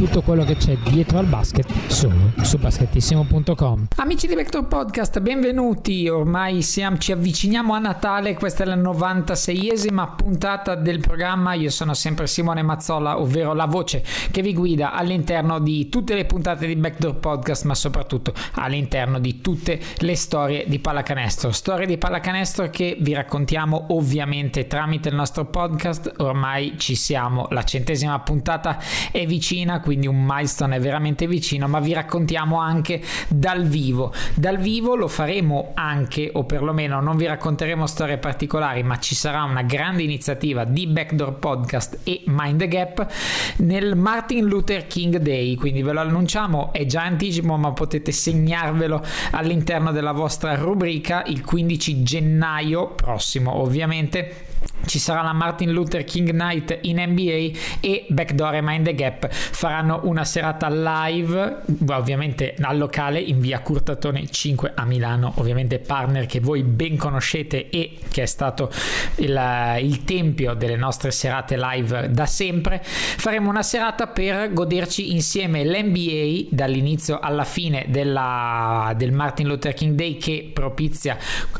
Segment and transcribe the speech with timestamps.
[0.00, 3.88] tutto quello che c'è dietro al basket solo su basketissimo.com.
[3.96, 6.08] Amici di Backdoor Podcast, benvenuti.
[6.08, 11.52] Ormai siamo, ci avviciniamo a Natale, questa è la 96esima puntata del programma.
[11.52, 16.24] Io sono sempre Simone Mazzola, ovvero la voce che vi guida all'interno di tutte le
[16.24, 21.52] puntate di Backdoor Podcast, ma soprattutto all'interno di tutte le storie di pallacanestro.
[21.52, 26.10] Storie di pallacanestro che vi raccontiamo ovviamente tramite il nostro podcast.
[26.20, 28.78] Ormai ci siamo, la centesima puntata
[29.12, 34.12] è vicina, quindi un milestone veramente vicino, ma vi raccontiamo anche dal vivo.
[34.36, 39.42] Dal vivo lo faremo anche, o perlomeno non vi racconteremo storie particolari, ma ci sarà
[39.42, 43.04] una grande iniziativa di Backdoor Podcast e Mind the Gap
[43.56, 49.04] nel Martin Luther King Day, quindi ve lo annunciamo, è già anticipo, ma potete segnarvelo
[49.32, 54.46] all'interno della vostra rubrica il 15 gennaio prossimo, ovviamente
[54.86, 59.28] ci sarà la Martin Luther King Night in NBA e Backdoor e Mind the Gap
[59.30, 66.26] faranno una serata live, ovviamente al locale in via Curtatone 5 a Milano, ovviamente partner
[66.26, 68.70] che voi ben conoscete e che è stato
[69.16, 72.80] il, il tempio delle nostre serate live da sempre.
[72.82, 79.94] Faremo una serata per goderci insieme l'NBA dall'inizio alla fine della, del Martin Luther King
[79.94, 81.58] Day che propizia uh,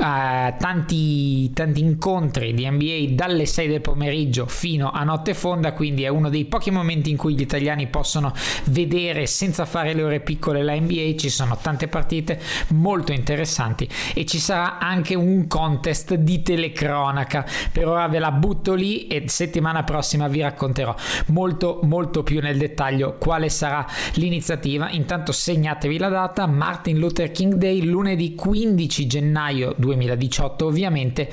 [0.59, 6.09] tanti, tanti incontri di NBA dalle 6 del pomeriggio fino a notte fonda, quindi è
[6.09, 8.33] uno dei pochi momenti in cui gli italiani possono
[8.67, 14.25] vedere senza fare le ore piccole la NBA, ci sono tante partite molto interessanti e
[14.25, 17.47] ci sarà anche un contest di telecronaca.
[17.73, 20.95] Per ora ve la butto lì e settimana prossima vi racconterò
[21.27, 24.91] molto molto più nel dettaglio quale sarà l'iniziativa.
[24.91, 31.31] Intanto segnatevi la data, Martin Luther King Day lunedì 15 gennaio 2018 ovviamente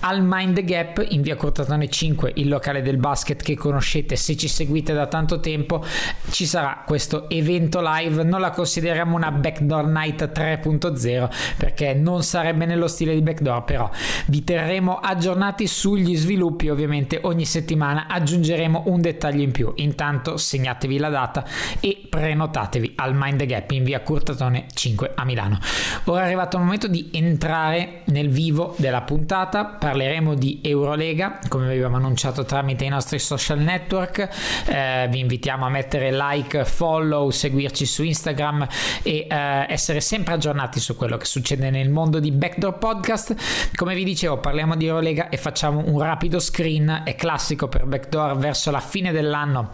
[0.00, 4.48] al Mind Gap in via Cortatone 5, il locale del basket che conoscete se ci
[4.48, 5.84] seguite da tanto tempo,
[6.30, 8.24] ci sarà questo evento live.
[8.24, 13.88] Non la consideriamo una backdoor night 3.0 perché non sarebbe nello stile di backdoor, però
[14.26, 16.68] vi terremo aggiornati sugli sviluppi.
[16.68, 19.72] Ovviamente ogni settimana aggiungeremo un dettaglio in più.
[19.76, 21.44] Intanto segnatevi la data
[21.80, 25.58] e prenotatevi al Mind the Gap in via Curtatone 5 a Milano.
[26.04, 29.64] Ora è arrivato il momento di entrare nel vivo della puntata.
[29.64, 34.26] Parleremo di Eurolega Lega, come abbiamo annunciato tramite i nostri social network.
[34.66, 38.66] Eh, vi invitiamo a mettere like, follow, seguirci su Instagram
[39.02, 43.34] e eh, essere sempre aggiornati su quello che succede nel mondo di Backdoor Podcast.
[43.74, 47.02] Come vi dicevo, parliamo di Eurolega e facciamo un rapido screen.
[47.04, 49.72] È classico per Backdoor verso la fine dell'anno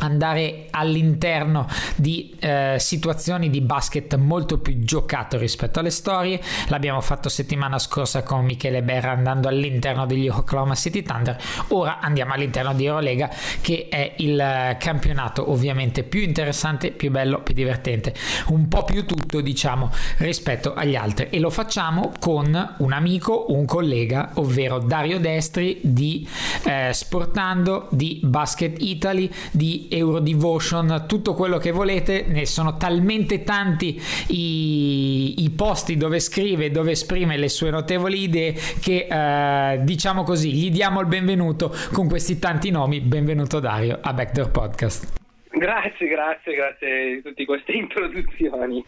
[0.00, 1.66] andare all'interno
[1.96, 6.40] di eh, situazioni di basket molto più giocato rispetto alle storie.
[6.68, 11.36] L'abbiamo fatto settimana scorsa con Michele Berra andando all'interno degli Oklahoma City Thunder.
[11.68, 17.54] Ora andiamo all'interno di Eurolega che è il campionato ovviamente più interessante, più bello, più
[17.54, 18.14] divertente,
[18.48, 23.64] un po' più tutto diciamo rispetto agli altri e lo facciamo con un amico, un
[23.64, 26.28] collega, ovvero Dario Destri di
[26.64, 34.00] eh, Sportando, di Basket Italy, di Eurodevotion, tutto quello che volete, ne sono talmente tanti
[34.28, 40.52] i, i posti dove scrive, dove esprime le sue notevoli idee che eh, diciamo così,
[40.52, 43.00] gli diamo il benvenuto con questi tanti nomi.
[43.00, 45.16] Benvenuto Dario a Backdoor Podcast.
[45.50, 48.84] Grazie, grazie, grazie di tutte queste introduzioni.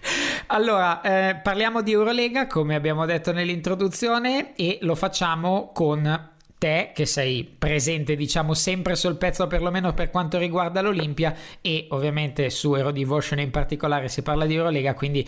[0.49, 6.29] Allora, eh, parliamo di Eurolega, come abbiamo detto nell'introduzione, e lo facciamo con
[6.61, 12.51] te che sei presente diciamo sempre sul pezzo perlomeno per quanto riguarda l'Olimpia e ovviamente
[12.51, 15.27] su Hero Devotion in particolare si parla di Eurolega quindi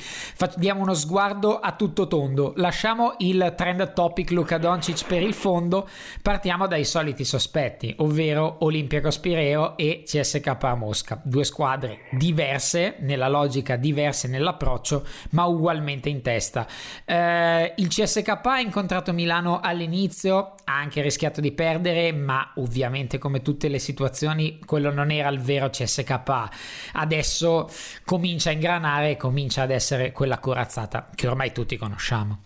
[0.57, 2.53] diamo uno sguardo a tutto tondo.
[2.57, 5.89] Lasciamo il trend topic Luca Doncic per il fondo.
[6.21, 11.19] Partiamo dai soliti sospetti ovvero Olympiacos Pireo e CSK Mosca.
[11.25, 16.67] Due squadre diverse nella logica diverse nell'approccio ma ugualmente in testa.
[17.07, 23.19] Eh, il CSK ha incontrato Milano all'inizio ha anche rischiato rischiato di perdere, ma ovviamente
[23.19, 26.51] come tutte le situazioni quello non era il vero CSKA.
[26.95, 27.69] Adesso
[28.05, 32.39] comincia a ingranare e comincia ad essere quella corazzata che ormai tutti conosciamo.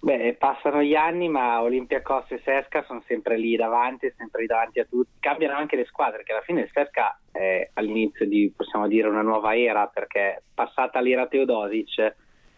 [0.00, 4.80] Beh, passano gli anni, ma Olympiacos e Sesca sono sempre lì davanti, sempre lì davanti
[4.80, 5.12] a tutti.
[5.20, 9.22] Cambiano anche le squadre, perché alla fine il Sesca è all'inizio di, possiamo dire, una
[9.22, 12.16] nuova era, perché passata l'era Teodosic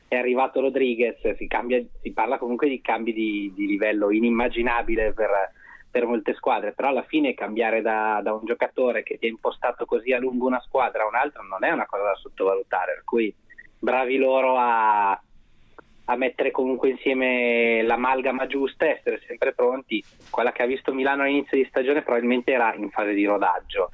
[0.09, 5.31] è arrivato Rodriguez, si, cambia, si parla comunque di cambi di, di livello inimmaginabile per,
[5.91, 9.85] per, molte squadre, però alla fine cambiare da, da, un giocatore che ti ha impostato
[9.85, 13.05] così a lungo una squadra a un altro non è una cosa da sottovalutare, per
[13.05, 13.35] cui
[13.79, 15.11] bravi loro a,
[16.07, 20.03] a mettere comunque insieme l'amalgama giusta e essere sempre pronti.
[20.31, 23.91] Quella che ha visto Milano all'inizio di stagione probabilmente era in fase di rodaggio,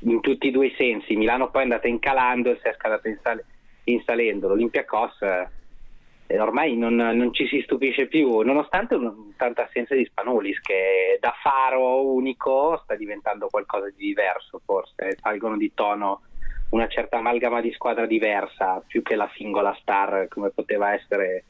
[0.00, 1.14] in tutti e due i sensi.
[1.16, 3.44] Milano poi è andata incalando si è andata insal-
[3.86, 4.48] insalendo.
[4.48, 10.60] L'Olympiacos eh, ormai non, non, ci si stupisce più, nonostante un, tanta assenza di Spanulis
[10.60, 16.22] che da faro unico sta diventando qualcosa di diverso forse, salgono di tono
[16.70, 21.44] una certa amalgama di squadra diversa più che la singola star come poteva essere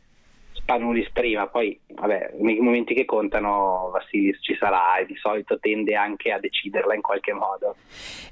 [0.52, 5.94] Spanulis prima, poi vabbè, nei momenti che contano Vassilis ci sarà e di solito tende
[5.94, 7.76] anche a deciderla in qualche modo.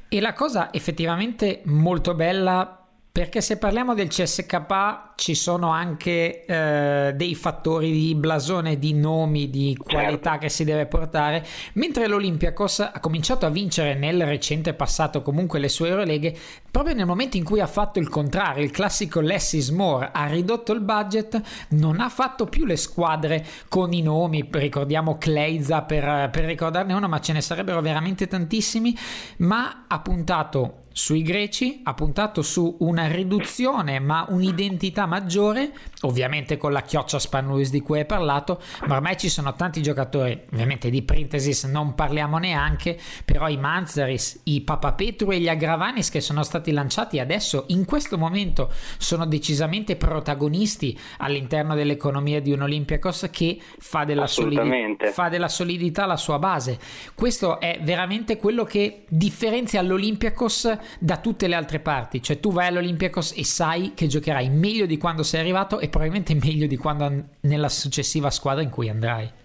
[0.09, 2.84] E la cosa effettivamente molto bella
[3.15, 9.49] perché se parliamo del CSK ci sono anche eh, dei fattori di blasone, di nomi,
[9.51, 10.39] di qualità certo.
[10.41, 15.69] che si deve portare, mentre l'Olympiacos ha cominciato a vincere nel recente passato comunque le
[15.69, 16.37] sue Euroleghe
[16.69, 20.27] proprio nel momento in cui ha fatto il contrario, il classico less is more, ha
[20.27, 26.31] ridotto il budget, non ha fatto più le squadre con i nomi, ricordiamo Kleiza per,
[26.33, 28.93] per ricordarne uno, ma ce ne sarebbero veramente tantissimi,
[29.37, 36.71] ma ha puntato sui greci, ha puntato su una riduzione ma un'identità maggiore, ovviamente con
[36.71, 41.03] la chioccia Spanulis di cui hai parlato, ma ormai ci sono tanti giocatori, ovviamente di
[41.03, 46.71] Printesis non parliamo neanche, però i Manzaris, i Papapetru e gli Agravanis che sono stati
[46.71, 54.05] lanciati adesso in questo momento sono decisamente protagonisti all'interno dell'economia di un Olympiacos che fa
[54.05, 56.79] della, solidi- fa della solidità la sua base.
[57.17, 62.69] Questo è veramente quello che differenzia l'Olympiacos da tutte le altre parti, cioè tu vai
[62.69, 67.11] all'Olympiacos e sai che giocherai meglio di quando sei arrivato e probabilmente meglio di quando
[67.41, 69.43] nella successiva squadra in cui andrai.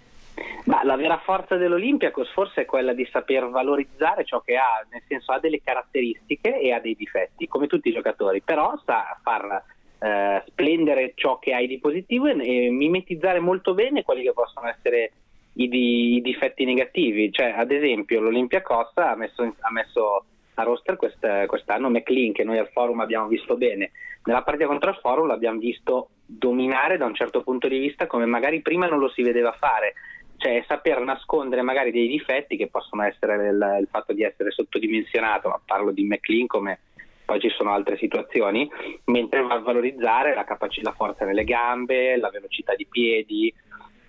[0.65, 5.01] Ma la vera forza dell'Olympiacos forse è quella di saper valorizzare ciò che ha, nel
[5.07, 9.63] senso ha delle caratteristiche e ha dei difetti, come tutti i giocatori, però sa far
[9.99, 14.67] eh, splendere ciò che hai di positivo e, e, mimetizzare molto bene quelli che possono
[14.67, 15.11] essere
[15.53, 17.31] i, di, i difetti negativi.
[17.31, 20.25] Cioè, ad esempio, l'Olympiacos ha messo, ha messo
[20.59, 23.91] a roster quest, quest'anno McLean che noi al forum abbiamo visto bene.
[24.23, 28.25] Nella partita contro il forum l'abbiamo visto dominare da un certo punto di vista come
[28.25, 29.93] magari prima non lo si vedeva fare,
[30.37, 35.49] cioè saper nascondere magari dei difetti che possono essere il, il fatto di essere sottodimensionato,
[35.49, 36.79] ma parlo di McLean come
[37.25, 38.67] poi ci sono altre situazioni,
[39.05, 43.53] mentre va a valorizzare la, capac- la forza nelle gambe, la velocità di piedi,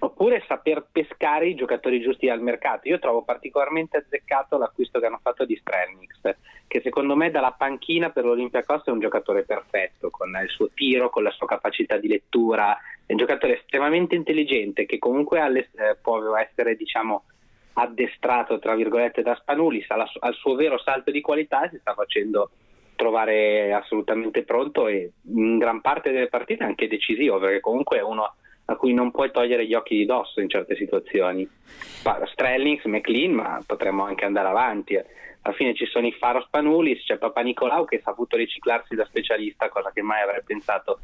[0.00, 2.88] oppure saper pescare i giocatori giusti al mercato.
[2.88, 6.36] Io trovo particolarmente azzeccato l'acquisto che hanno fatto di Strelnix,
[6.66, 11.10] che secondo me dalla panchina per l'Olympiacos è un giocatore perfetto, con il suo tiro,
[11.10, 16.36] con la sua capacità di lettura, è un giocatore estremamente intelligente che comunque eh, può
[16.36, 17.24] essere diciamo,
[17.74, 22.50] addestrato tra virgolette da Spanulis al, suo vero salto di qualità si sta facendo
[22.96, 28.34] trovare assolutamente pronto e in gran parte delle partite anche decisivo perché comunque è uno
[28.70, 31.46] a cui non puoi togliere gli occhi di dosso in certe situazioni.
[32.32, 34.96] Strellings, McLean, ma potremmo anche andare avanti.
[34.96, 39.04] Alla fine ci sono i Faro Spanulis, c'è Papa Nicolau che ha saputo riciclarsi da
[39.06, 41.00] specialista, cosa che mai avrei pensato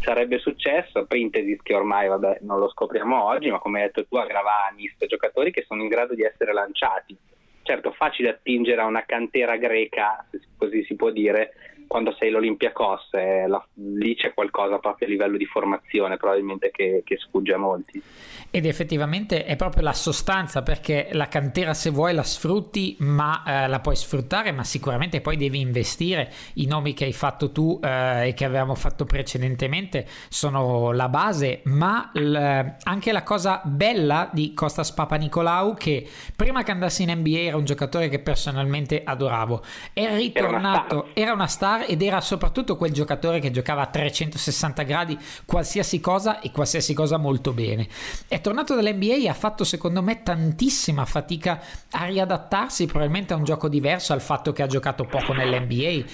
[0.00, 1.04] sarebbe successo.
[1.04, 5.52] Printesis che ormai vabbè, non lo scopriamo oggi, ma come hai detto tu, Agravanis, giocatori
[5.52, 7.14] che sono in grado di essere lanciati.
[7.62, 11.52] Certo, facile attingere a una cantera greca, se così si può dire,
[11.92, 17.02] quando sei l'Olympiacos, eh, la, lì c'è qualcosa proprio a livello di formazione probabilmente che,
[17.04, 18.02] che, sfugge a molti.
[18.48, 23.68] Ed effettivamente è proprio la sostanza perché la cantera se vuoi la sfrutti, ma eh,
[23.68, 26.32] la puoi sfruttare, ma sicuramente poi devi investire.
[26.54, 31.60] I nomi che hai fatto tu eh, e che avevamo fatto precedentemente sono la base,
[31.64, 37.10] ma l- anche la cosa bella di Costas Papa Nicolau che prima che andassi in
[37.18, 42.76] NBA era un giocatore che personalmente adoravo, è ritornato, era una star ed era soprattutto
[42.76, 47.88] quel giocatore che giocava a 360 gradi qualsiasi cosa e qualsiasi cosa molto bene.
[48.28, 51.60] È tornato dall'NBA e ha fatto secondo me tantissima fatica
[51.90, 56.04] a riadattarsi probabilmente a un gioco diverso al fatto che ha giocato poco nell'NBA,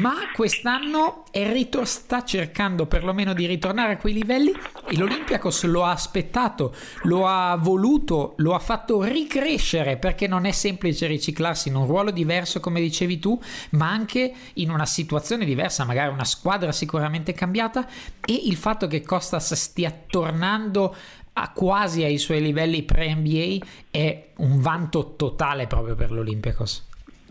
[0.00, 4.52] ma quest'anno Enrico sta cercando perlomeno di ritornare a quei livelli
[4.88, 10.52] e l'Olympiacos lo ha aspettato, lo ha voluto, lo ha fatto ricrescere perché non è
[10.52, 15.44] semplice riciclarsi in un ruolo diverso come dicevi tu, ma anche in una situazione situazione
[15.44, 17.84] diversa, magari una squadra sicuramente cambiata
[18.24, 20.94] e il fatto che Costas stia tornando
[21.32, 26.88] a quasi ai suoi livelli pre-NBA è un vanto totale proprio per l'Olympiacos.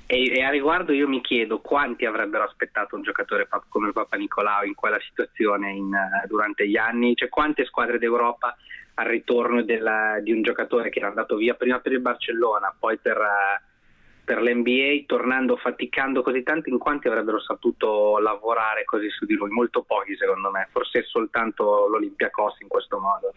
[0.07, 4.65] E, e, a riguardo io mi chiedo quanti avrebbero aspettato un giocatore come Papa Nicolau
[4.65, 8.57] in quella situazione in, uh, durante gli anni, cioè quante squadre d'Europa
[8.95, 12.98] al ritorno della, di un giocatore che era andato via prima per il Barcellona, poi
[12.98, 13.68] per, uh,
[14.29, 19.50] per l'NBA, tornando faticando così tanto, in quanti avrebbero saputo lavorare così su di lui?
[19.50, 23.33] Molto pochi secondo me, forse soltanto l'Olympiacos in questo modo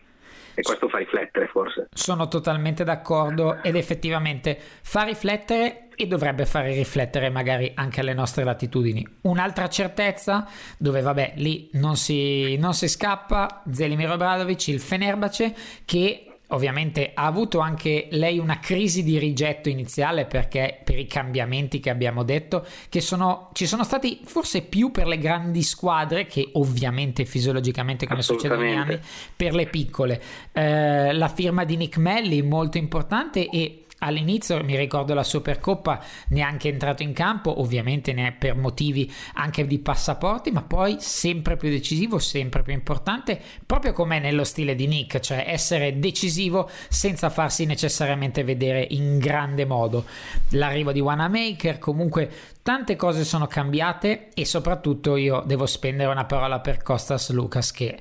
[0.52, 1.88] e questo fa riflettere forse.
[1.94, 8.44] Sono totalmente d'accordo ed effettivamente fa riflettere e dovrebbe fare riflettere magari anche alle nostre
[8.44, 9.20] latitudini.
[9.22, 10.46] Un'altra certezza
[10.76, 15.54] dove vabbè lì non si, non si scappa, Zelimir Obradovic, il Fenerbace
[15.86, 21.80] che Ovviamente ha avuto anche lei una crisi di rigetto iniziale perché per i cambiamenti
[21.80, 26.50] che abbiamo detto che sono, ci sono stati forse più per le grandi squadre che
[26.52, 29.00] ovviamente fisiologicamente come succede negli anni
[29.34, 30.22] per le piccole.
[30.52, 36.68] Eh, la firma di Nick Melli molto importante e all'inizio mi ricordo la Supercoppa neanche
[36.68, 42.18] entrato in campo ovviamente ne per motivi anche di passaporti ma poi sempre più decisivo
[42.18, 48.44] sempre più importante proprio come nello stile di Nick cioè essere decisivo senza farsi necessariamente
[48.44, 50.04] vedere in grande modo.
[50.50, 52.30] L'arrivo di Wanamaker comunque
[52.62, 57.98] tante cose sono cambiate e soprattutto io devo spendere una parola per Costas Lucas che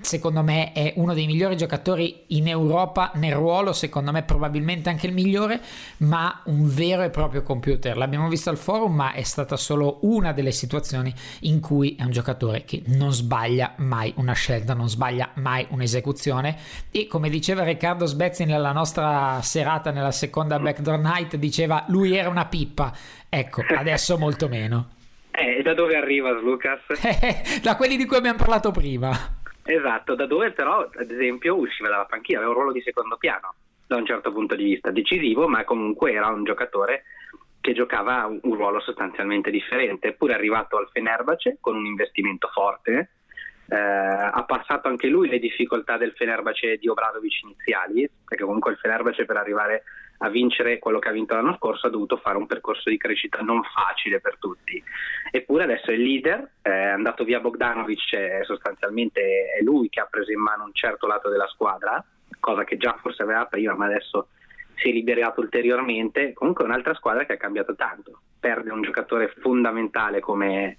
[0.00, 5.06] secondo me è uno dei migliori giocatori in Europa nel ruolo, secondo me probabilmente anche
[5.06, 5.60] il migliore,
[5.98, 7.96] ma un vero e proprio computer.
[7.96, 12.10] L'abbiamo visto al forum, ma è stata solo una delle situazioni in cui è un
[12.10, 16.56] giocatore che non sbaglia mai una scelta, non sbaglia mai un'esecuzione
[16.90, 22.28] e come diceva Riccardo Sbezzi nella nostra serata nella seconda Backdoor Night, diceva lui era
[22.28, 22.92] una pippa.
[23.28, 24.90] Ecco, adesso molto meno.
[25.30, 26.80] Eh, da dove arriva Lucas?
[27.62, 29.42] da quelli di cui abbiamo parlato prima.
[29.66, 33.54] Esatto, da dove però ad esempio usciva dalla panchina, aveva un ruolo di secondo piano
[33.86, 37.04] da un certo punto di vista, decisivo, ma comunque era un giocatore
[37.60, 43.10] che giocava un, ruolo sostanzialmente differente, eppure è arrivato al Fenerbace con un investimento forte,
[43.68, 48.76] eh, ha passato anche lui le difficoltà del Fenerbace di Obradovic iniziali, perché comunque il
[48.76, 49.84] Fenerbace per arrivare
[50.18, 53.40] a vincere quello che ha vinto l'anno scorso ha dovuto fare un percorso di crescita
[53.40, 54.82] non facile per tutti.
[55.30, 59.20] Eppure adesso è il leader, è andato via Bogdanovic, sostanzialmente
[59.58, 62.02] è lui che ha preso in mano un certo lato della squadra,
[62.40, 64.28] cosa che già forse aveva prima, ma adesso
[64.76, 66.32] si è liberato ulteriormente.
[66.32, 68.20] Comunque è un'altra squadra che ha cambiato tanto.
[68.38, 70.78] Perde un giocatore fondamentale come,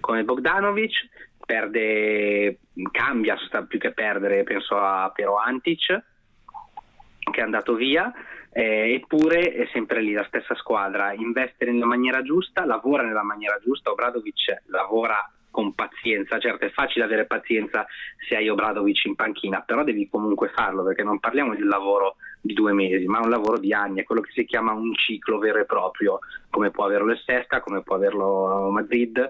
[0.00, 1.08] come Bogdanovic,
[1.44, 2.58] perde,
[2.90, 3.36] cambia
[3.68, 6.02] più che perdere, penso a Piero Antic
[7.30, 8.12] che è andato via
[8.50, 13.58] eh, eppure è sempre lì la stessa squadra, investe nella maniera giusta, lavora nella maniera
[13.62, 17.86] giusta, Obradovic lavora con pazienza, certo è facile avere pazienza
[18.28, 22.16] se hai Obradovic in panchina, però devi comunque farlo perché non parliamo di un lavoro
[22.40, 25.38] di due mesi, ma un lavoro di anni, è quello che si chiama un ciclo
[25.38, 29.28] vero e proprio, come può averlo Sesca, come può averlo Madrid,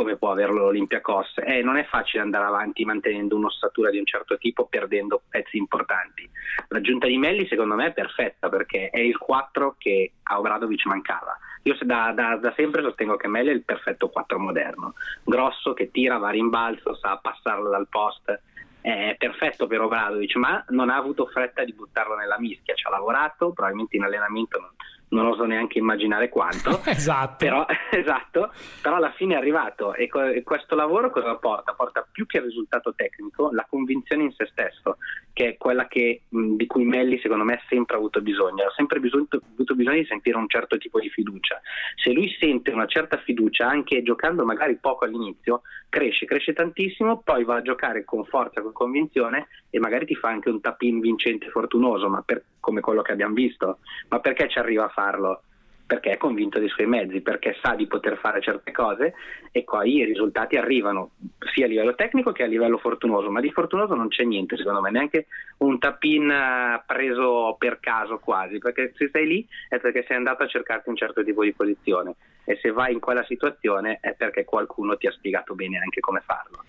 [0.00, 1.34] come può averlo l'Olympiacos.
[1.44, 6.26] Eh, non è facile andare avanti mantenendo un'ossatura di un certo tipo, perdendo pezzi importanti.
[6.68, 11.38] L'aggiunta di Melli secondo me è perfetta perché è il 4 che a Obradovic mancava.
[11.64, 15.90] Io da, da, da, sempre sostengo che Melli è il perfetto 4 moderno, grosso, che
[15.90, 18.40] tira, va a rimbalzo, sa passarlo dal post,
[18.80, 22.90] è perfetto per Obradovic, ma non ha avuto fretta di buttarlo nella mischia, ci ha
[22.90, 24.70] lavorato, probabilmente in allenamento non,
[25.10, 26.80] non oso neanche immaginare quanto.
[26.86, 27.36] esatto.
[27.44, 28.52] Però, esatto.
[28.80, 31.72] però alla fine è arrivato e, co- e, questo lavoro cosa porta?
[31.72, 34.96] Porta più che il risultato tecnico la convinzione in se stesso,
[35.32, 38.72] che è quella che, mh, di cui Melli secondo me ha sempre avuto bisogno, ha
[38.74, 41.60] sempre bisogno, avuto bisogno di sentire un certo tipo di fiducia.
[41.96, 47.44] Se lui sente una certa fiducia, anche giocando magari poco all'inizio, cresce, cresce tantissimo, poi
[47.44, 51.48] va a giocare con forza, con convinzione e magari ti fa anche un tap-in vincente
[51.50, 53.78] fortunoso, ma per, come quello che abbiamo visto.
[54.08, 55.42] Ma perché ci arriva a farlo?
[55.86, 59.12] Perché è convinto dei suoi mezzi, perché sa di poter fare certe cose
[59.50, 61.10] e poi i risultati arrivano
[61.52, 64.80] sia a livello tecnico che a livello fortunoso, ma di fortunoso non c'è niente secondo
[64.80, 65.26] me, neanche
[65.58, 70.44] un tap-in eh, preso per caso quasi, perché se sei lì è perché sei andato
[70.44, 74.44] a cercarti un certo tipo di posizione e se vai in quella situazione è perché
[74.44, 76.64] qualcuno ti ha spiegato bene anche come farlo.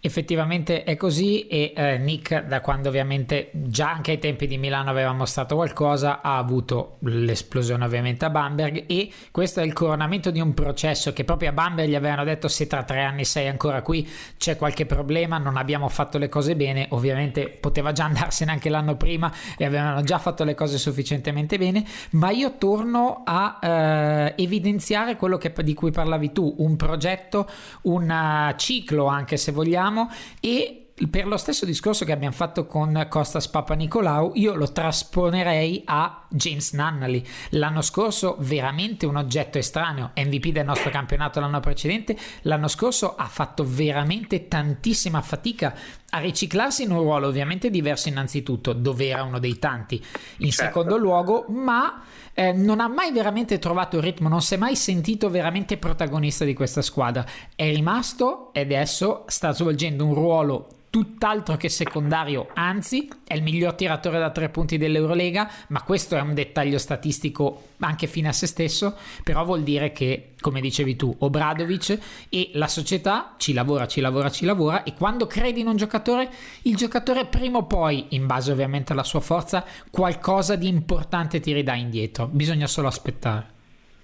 [0.00, 4.90] Effettivamente è così e eh, Nick da quando ovviamente già anche ai tempi di Milano
[4.90, 10.38] aveva mostrato qualcosa ha avuto l'esplosione ovviamente a Bamberg e questo è il coronamento di
[10.38, 13.82] un processo che proprio a Bamberg gli avevano detto se tra tre anni sei ancora
[13.82, 18.68] qui c'è qualche problema non abbiamo fatto le cose bene ovviamente poteva già andarsene anche
[18.68, 24.34] l'anno prima e avevano già fatto le cose sufficientemente bene ma io torno a eh,
[24.36, 27.48] evidenziare quello che, di cui parlavi tu un progetto
[27.82, 30.10] un uh, ciclo anche se vogliamo
[30.40, 35.82] e per lo stesso discorso che abbiamo fatto con Costas Papa Nicolau, io lo trasponerei
[35.84, 37.24] a James Nunnally.
[37.50, 43.26] L'anno scorso veramente un oggetto estraneo, MVP del nostro campionato l'anno precedente, l'anno scorso ha
[43.26, 45.74] fatto veramente tantissima fatica
[46.10, 50.02] a riciclarsi in un ruolo ovviamente diverso innanzitutto, dove era uno dei tanti
[50.38, 50.64] in certo.
[50.64, 52.02] secondo luogo, ma
[52.38, 56.44] eh, non ha mai veramente trovato il ritmo, non si è mai sentito veramente protagonista
[56.44, 57.26] di questa squadra.
[57.56, 63.74] È rimasto e adesso sta svolgendo un ruolo tutt'altro che secondario, anzi è il miglior
[63.74, 68.46] tiratore da tre punti dell'Eurolega, ma questo è un dettaglio statistico anche fine a se
[68.46, 74.00] stesso, però vuol dire che, come dicevi tu, Obradovic e la società ci lavora, ci
[74.00, 76.30] lavora, ci lavora e quando credi in un giocatore,
[76.62, 81.52] il giocatore prima o poi, in base ovviamente alla sua forza, qualcosa di importante ti
[81.52, 83.56] ridà indietro, bisogna solo aspettare.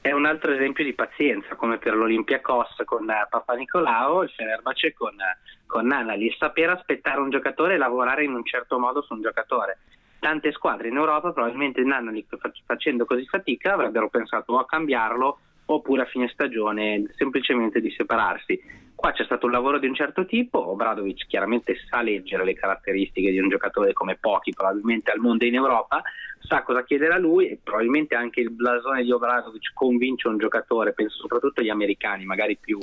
[0.05, 4.93] È un altro esempio di pazienza, come per l'Olympiacos con eh, Papa Nicolao, il Fenerbahce
[4.93, 9.14] con, eh, con Nanali, saper aspettare un giocatore e lavorare in un certo modo su
[9.14, 9.79] un giocatore.
[10.19, 12.26] Tante squadre in Europa, probabilmente Nanali
[12.67, 18.83] facendo così fatica, avrebbero pensato a cambiarlo oppure a fine stagione semplicemente di separarsi.
[18.94, 23.30] Qua c'è stato un lavoro di un certo tipo, Obradovic chiaramente sa leggere le caratteristiche
[23.30, 26.02] di un giocatore come pochi probabilmente al mondo in Europa,
[26.40, 30.92] sa cosa chiedere a lui e probabilmente anche il blasone di Obradovic convince un giocatore,
[30.92, 32.78] penso soprattutto agli americani, magari più,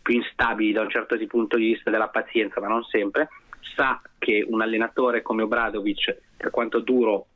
[0.00, 3.28] più instabili da un certo punto di vista della pazienza, ma non sempre,
[3.76, 7.26] sa che un allenatore come Obradovic, per quanto duro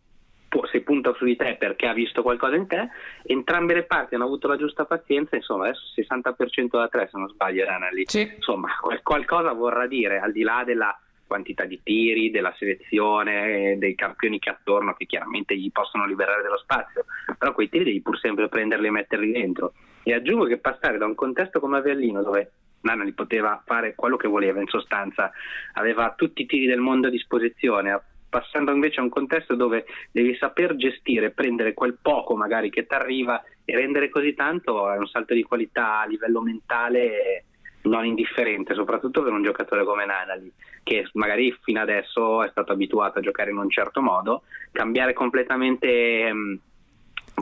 [0.71, 2.89] se punta su di te perché ha visto qualcosa in te,
[3.25, 7.29] entrambe le parti hanno avuto la giusta pazienza, insomma adesso 60% da 3 se non
[7.29, 8.33] sbaglio era lì, sì.
[8.35, 8.69] insomma
[9.03, 14.51] qualcosa vorrà dire al di là della quantità di tiri, della selezione, dei campioni che
[14.51, 17.05] attorno che chiaramente gli possono liberare dello spazio,
[17.37, 19.73] però quei tiri devi pur sempre prenderli e metterli dentro.
[20.05, 24.29] E aggiungo che passare da un contesto come Avellino dove Nana poteva fare quello che
[24.29, 25.33] voleva in sostanza,
[25.73, 30.37] aveva tutti i tiri del mondo a disposizione, passando invece a un contesto dove devi
[30.37, 35.07] saper gestire, prendere quel poco magari che ti arriva e rendere così tanto è un
[35.07, 37.45] salto di qualità a livello mentale
[37.83, 43.19] non indifferente, soprattutto per un giocatore come Nanali, che magari fino adesso è stato abituato
[43.19, 46.33] a giocare in un certo modo, cambiare completamente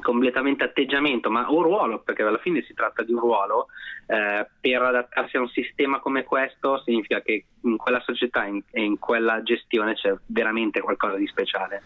[0.00, 3.68] completamente atteggiamento, ma un ruolo, perché alla fine si tratta di un ruolo,
[4.06, 8.98] eh, per adattarsi a un sistema come questo significa che in quella società e in
[8.98, 11.82] quella gestione c'è veramente qualcosa di speciale.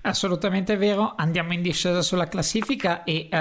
[0.00, 3.36] Assolutamente vero, andiamo in discesa sulla classifica e eh,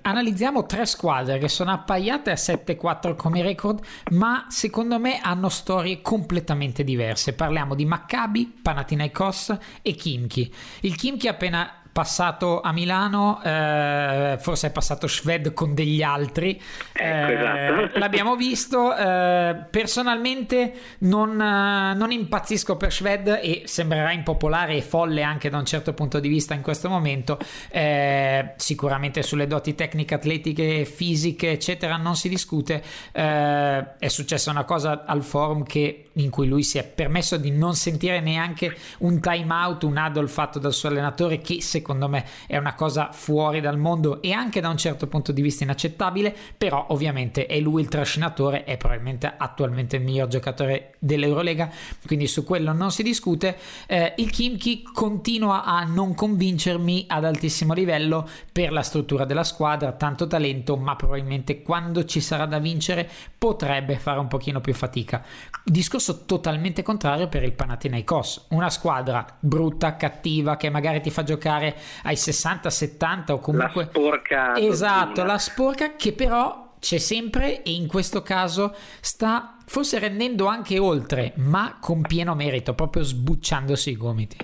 [0.00, 6.00] analizziamo tre squadre che sono appaiate a 7-4 come record, ma secondo me hanno storie
[6.00, 7.34] completamente diverse.
[7.34, 10.52] Parliamo di Maccabi, Panathinaikos e Kimchi.
[10.80, 16.58] Il Kimchi appena passato a Milano, eh, forse è passato Shved con degli altri,
[16.94, 17.94] ecco, esatto.
[17.94, 24.80] eh, l'abbiamo visto, eh, personalmente non, eh, non, impazzisco per Shved e sembrerà impopolare e
[24.80, 29.74] folle anche da un certo punto di vista in questo momento, eh, sicuramente sulle doti
[29.74, 32.82] tecniche, atletiche, fisiche eccetera non si discute,
[33.12, 37.50] eh, è successa una cosa al forum che, in cui lui si è permesso di
[37.50, 42.08] non sentire neanche un time out, un huddle fatto dal suo allenatore che secondo secondo
[42.08, 45.64] me è una cosa fuori dal mondo e anche da un certo punto di vista
[45.64, 51.68] inaccettabile, però ovviamente è lui il trascinatore, è probabilmente attualmente il miglior giocatore dell'Eurolega,
[52.06, 53.56] quindi su quello non si discute.
[53.88, 59.90] Eh, il Kimchi continua a non convincermi ad altissimo livello per la struttura della squadra,
[59.90, 65.24] tanto talento, ma probabilmente quando ci sarà da vincere potrebbe fare un pochino più fatica.
[65.64, 71.69] Discorso totalmente contrario per il Panathinaikos, una squadra brutta, cattiva, che magari ti fa giocare
[72.04, 73.82] ai 60-70 o comunque...
[73.82, 74.56] La sporca.
[74.56, 80.78] Esatto, la sporca che però c'è sempre e in questo caso sta forse rendendo anche
[80.78, 84.36] oltre, ma con pieno merito, proprio sbucciandosi i gomiti.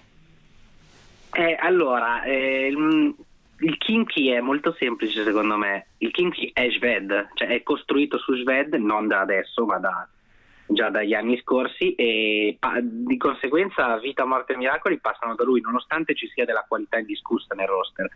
[1.32, 3.14] Eh, allora, eh, il,
[3.58, 5.86] il Kinky è molto semplice secondo me.
[5.98, 10.08] Il Kinky è Sved, cioè è costruito su Sved non da adesso, ma da
[10.68, 15.60] già dagli anni scorsi e pa- di conseguenza vita, morte e miracoli passano da lui
[15.60, 18.08] nonostante ci sia della qualità indiscussa nel roster.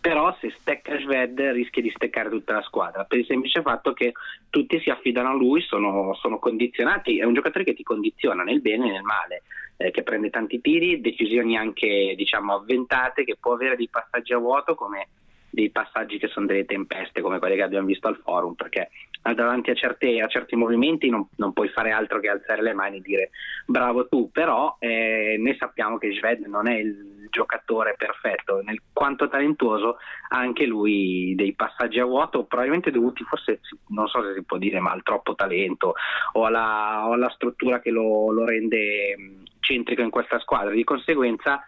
[0.00, 4.12] Però se stecca Sved rischia di steccare tutta la squadra per il semplice fatto che
[4.50, 8.60] tutti si affidano a lui, sono, sono condizionati, è un giocatore che ti condiziona nel
[8.60, 9.42] bene e nel male,
[9.76, 14.38] eh, che prende tanti tiri, decisioni anche diciamo avventate, che può avere dei passaggi a
[14.38, 15.06] vuoto come
[15.52, 18.88] dei passaggi che sono delle tempeste come quelle che abbiamo visto al forum perché
[19.34, 22.96] davanti a, certe, a certi movimenti non, non, puoi fare altro che alzare le mani
[22.96, 23.30] e dire
[23.66, 24.30] bravo tu.
[24.32, 29.96] Però eh, noi sappiamo che Sved non è il giocatore perfetto nel quanto talentuoso
[30.28, 34.80] anche lui dei passaggi a vuoto probabilmente dovuti forse non so se si può dire
[34.80, 35.94] ma al troppo talento
[36.32, 39.16] o alla, o alla struttura che lo, lo rende
[39.60, 40.74] centrico in questa squadra.
[40.74, 41.62] Di conseguenza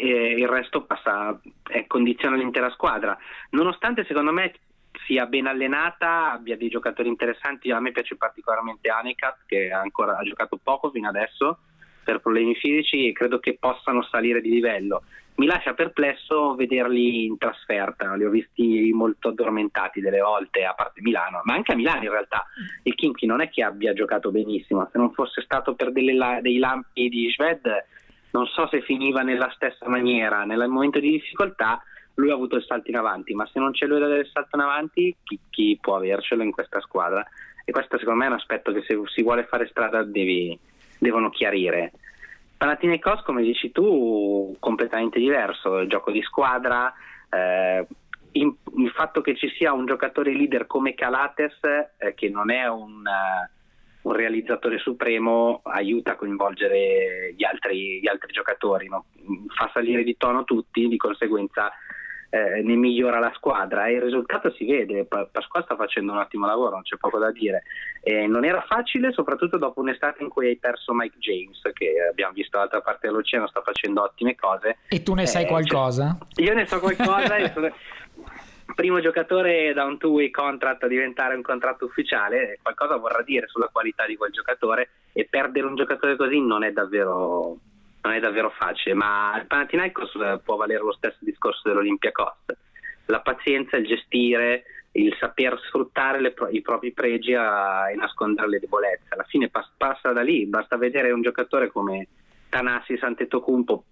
[0.00, 1.38] e il resto passa,
[1.70, 3.16] eh, condiziona l'intera squadra.
[3.50, 4.54] Nonostante secondo me
[5.06, 10.22] sia ben allenata, abbia dei giocatori interessanti, a me piace particolarmente Anikat che ancora ha
[10.22, 11.58] giocato poco fino adesso
[12.04, 15.02] per problemi fisici e credo che possano salire di livello.
[15.36, 21.00] mi lascia perplesso vederli in trasferta, li ho visti molto addormentati delle volte, a parte
[21.00, 22.44] Milano, ma anche a Milano in realtà.
[22.82, 26.58] Il Kimchi non è che abbia giocato benissimo, se non fosse stato per delle, dei
[26.58, 27.62] lampi di Sved,
[28.32, 31.82] non so se finiva nella stessa maniera, nel momento di difficoltà
[32.14, 34.30] lui ha avuto il salto in avanti, ma se non c'è lui da dare il
[34.30, 37.26] salto in avanti, chi, chi, può avercelo in questa squadra?
[37.64, 40.58] E questo secondo me è un aspetto che se si vuole fare strada devi,
[40.98, 41.92] devono chiarire.
[42.56, 46.92] Panathinaikos, come dici tu, completamente diverso, il gioco di squadra,
[47.30, 47.86] eh,
[48.32, 51.58] in, il fatto che ci sia un giocatore leader come Calates,
[51.98, 53.61] eh, che non è un, uh,
[54.02, 59.06] un, realizzatore supremo, aiuta a coinvolgere gli altri, gli altri giocatori, no?
[59.54, 61.72] fa salire di tono tutti, di conseguenza
[62.34, 65.04] eh, ne migliora la squadra e il risultato si vede.
[65.04, 67.62] Pa- Pasquale sta facendo un ottimo lavoro, non c'è poco da dire.
[68.00, 72.32] Eh, non era facile, soprattutto dopo un'estate in cui hai perso Mike James, che abbiamo
[72.32, 74.78] visto dall'altra parte dell'oceano, sta facendo ottime cose.
[74.88, 76.16] E tu ne sai eh, qualcosa?
[76.28, 77.52] Cioè, io ne so qualcosa.
[77.52, 77.70] sono...
[78.74, 83.68] Primo giocatore da un two-way contract a diventare un contratto ufficiale, qualcosa vorrà dire sulla
[83.70, 87.58] qualità di quel giocatore e perdere un giocatore così non è davvero
[88.04, 92.34] non è davvero facile, ma il Panathinaikos eh, può valere lo stesso discorso dell'Olympiacos.
[93.06, 98.58] La pazienza, il gestire, il saper sfruttare pro- i propri pregi a- e nascondere le
[98.58, 99.04] debolezze.
[99.10, 102.08] Alla fine pas- passa da lì, basta vedere un giocatore come
[102.48, 103.84] Tanassi Santetocumpo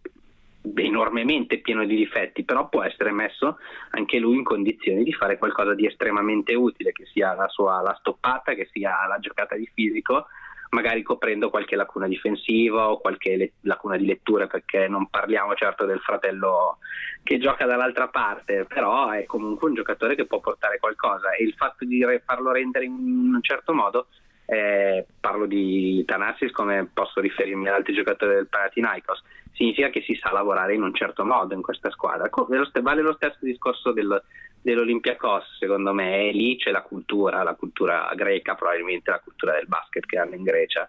[0.74, 3.58] enormemente pieno di difetti, però può essere messo
[3.90, 7.96] anche lui in condizioni di fare qualcosa di estremamente utile, che sia la sua la
[7.98, 10.26] stoppata, che sia la giocata di fisico
[10.70, 15.84] magari coprendo qualche lacuna difensiva o qualche le- lacuna di lettura, perché non parliamo certo
[15.84, 16.78] del fratello
[17.22, 21.32] che gioca dall'altra parte, però è comunque un giocatore che può portare qualcosa.
[21.32, 24.06] E il fatto di farlo rendere in un certo modo
[24.50, 30.16] eh, parlo di Tanassis come posso riferirmi ad altri giocatori del Panathinaikos, significa che si
[30.16, 32.28] sa lavorare in un certo modo in questa squadra.
[32.28, 34.20] Vale lo stesso discorso del,
[34.60, 39.68] dell'Olympiacos, secondo me, e lì c'è la cultura, la cultura greca, probabilmente la cultura del
[39.68, 40.88] basket che hanno in Grecia.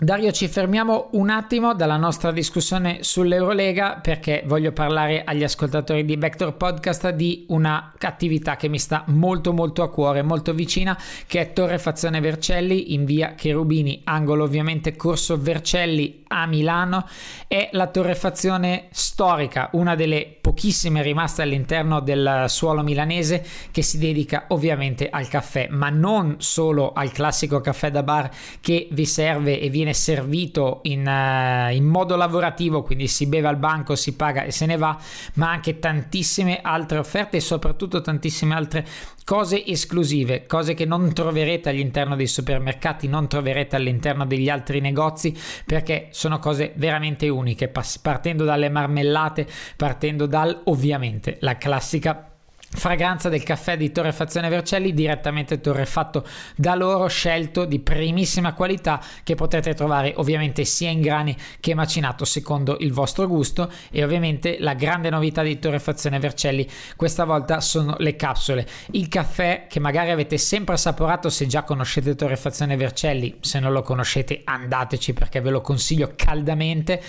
[0.00, 6.14] Dario, ci fermiamo un attimo dalla nostra discussione sull'Eurolega perché voglio parlare agli ascoltatori di
[6.14, 11.40] Vector Podcast di una attività che mi sta molto molto a cuore, molto vicina, che
[11.40, 17.04] è Torrefazione Vercelli in via Cherubini, angolo ovviamente Corso Vercelli a Milano.
[17.48, 24.44] È la torrefazione storica, una delle pochissime rimaste all'interno del suolo milanese che si dedica
[24.48, 28.30] ovviamente al caffè, ma non solo al classico caffè da bar
[28.60, 33.48] che vi serve e viene viene servito in, uh, in, modo lavorativo, quindi si beve
[33.48, 34.96] al banco, si paga e se ne va,
[35.34, 38.86] ma anche tantissime altre offerte e soprattutto tantissime altre
[39.24, 45.36] cose esclusive, cose che non troverete all'interno dei supermercati, non troverete all'interno degli altri negozi
[45.66, 47.70] perché sono cose veramente uniche,
[48.00, 49.46] partendo dalle marmellate,
[49.76, 52.27] partendo dal ovviamente la classica
[52.70, 59.34] Fragranza del caffè di Torrefazione Vercelli direttamente torrefatto da loro, scelto di primissima qualità che
[59.34, 64.74] potete trovare ovviamente sia in grani che macinato secondo il vostro gusto e ovviamente la
[64.74, 68.66] grande novità di Torrefazione Vercelli questa volta sono le capsule.
[68.90, 73.80] Il caffè che magari avete sempre assaporato se già conoscete Torrefazione Vercelli, se non lo
[73.80, 77.02] conoscete andateci perché ve lo consiglio caldamente.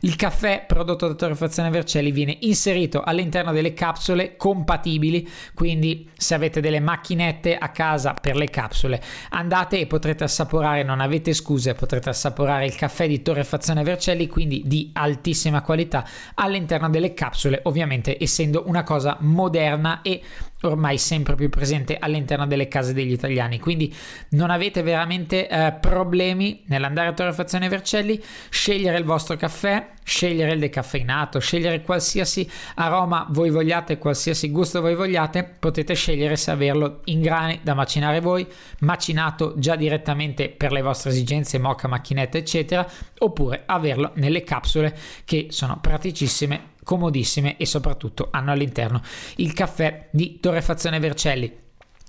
[0.00, 6.34] Il caffè prodotto da Torrefazione Vercelli viene inserito all'interno delle capsule compatibili disponibili, quindi se
[6.34, 11.74] avete delle macchinette a casa per le capsule andate e potrete assaporare, non avete scuse,
[11.74, 18.22] potrete assaporare il caffè di torrefazione Vercelli, quindi di altissima qualità all'interno delle capsule, ovviamente
[18.22, 20.22] essendo una cosa moderna e
[20.62, 23.58] ormai sempre più presente all'interno delle case degli italiani.
[23.58, 23.94] Quindi
[24.30, 30.58] non avete veramente eh, problemi nell'andare a Torrefazione Vercelli, scegliere il vostro caffè, scegliere il
[30.58, 37.20] decaffeinato, scegliere qualsiasi aroma voi vogliate, qualsiasi gusto voi vogliate, potete scegliere se averlo in
[37.20, 38.46] grani da macinare voi,
[38.80, 42.86] macinato già direttamente per le vostre esigenze, moca, macchinetta, eccetera,
[43.18, 49.02] oppure averlo nelle capsule che sono praticissime comodissime e soprattutto hanno all'interno
[49.36, 51.60] il caffè di torrefazione Vercelli.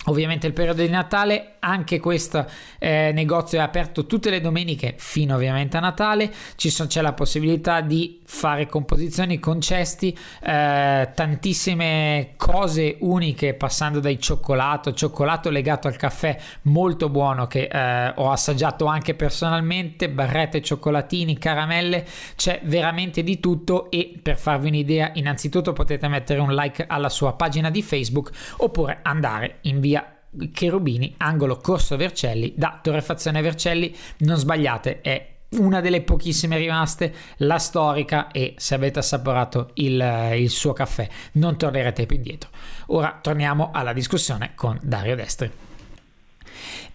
[0.08, 2.46] Ovviamente il periodo di Natale, anche questo
[2.78, 7.80] eh, negozio è aperto tutte le domeniche fino ovviamente a Natale, sono, c'è la possibilità
[7.80, 15.96] di fare composizioni con cesti, eh, tantissime cose uniche passando dai cioccolato, cioccolato legato al
[15.96, 23.40] caffè molto buono che eh, ho assaggiato anche personalmente, barrette, cioccolatini, caramelle, c'è veramente di
[23.40, 28.32] tutto e per farvi un'idea innanzitutto potete mettere un like alla sua pagina di Facebook
[28.58, 30.06] oppure andare in via
[30.52, 37.58] Cherubini, angolo Corso Vercelli, da Torrefazione Vercelli, non sbagliate, è una delle pochissime rimaste, la
[37.58, 42.50] storica e se avete assaporato il, il suo caffè non tornerete più indietro.
[42.88, 45.52] Ora torniamo alla discussione con Dario Destri.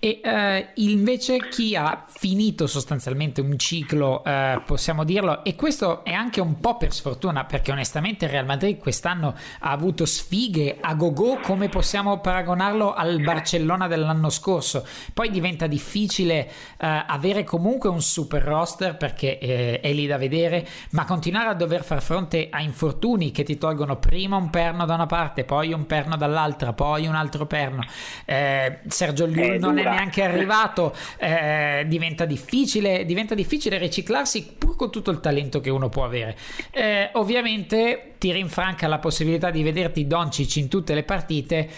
[0.01, 6.13] E eh, invece chi ha finito sostanzialmente un ciclo, eh, possiamo dirlo, e questo è
[6.13, 10.95] anche un po' per sfortuna, perché onestamente il Real Madrid quest'anno ha avuto sfighe a
[10.95, 14.87] go-go come possiamo paragonarlo al Barcellona dell'anno scorso.
[15.13, 20.65] Poi diventa difficile eh, avere comunque un super roster perché eh, è lì da vedere,
[20.91, 24.95] ma continuare a dover far fronte a infortuni che ti tolgono prima un perno da
[24.95, 27.85] una parte, poi un perno dall'altra, poi un altro perno.
[28.25, 34.91] Eh, Sergio Llull non è neanche arrivato, eh, diventa, difficile, diventa difficile riciclarsi pur con
[34.91, 36.37] tutto il talento che uno può avere.
[36.71, 41.69] Eh, ovviamente ti rinfranca la possibilità di vederti Doncic in tutte le partite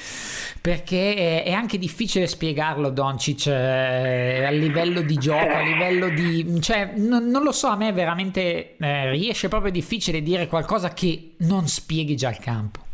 [0.60, 6.60] perché è anche difficile spiegarlo Doncic eh, a livello di gioco, a livello di...
[6.60, 11.32] cioè non, non lo so, a me veramente eh, riesce proprio difficile dire qualcosa che
[11.38, 12.88] non spieghi già il campo.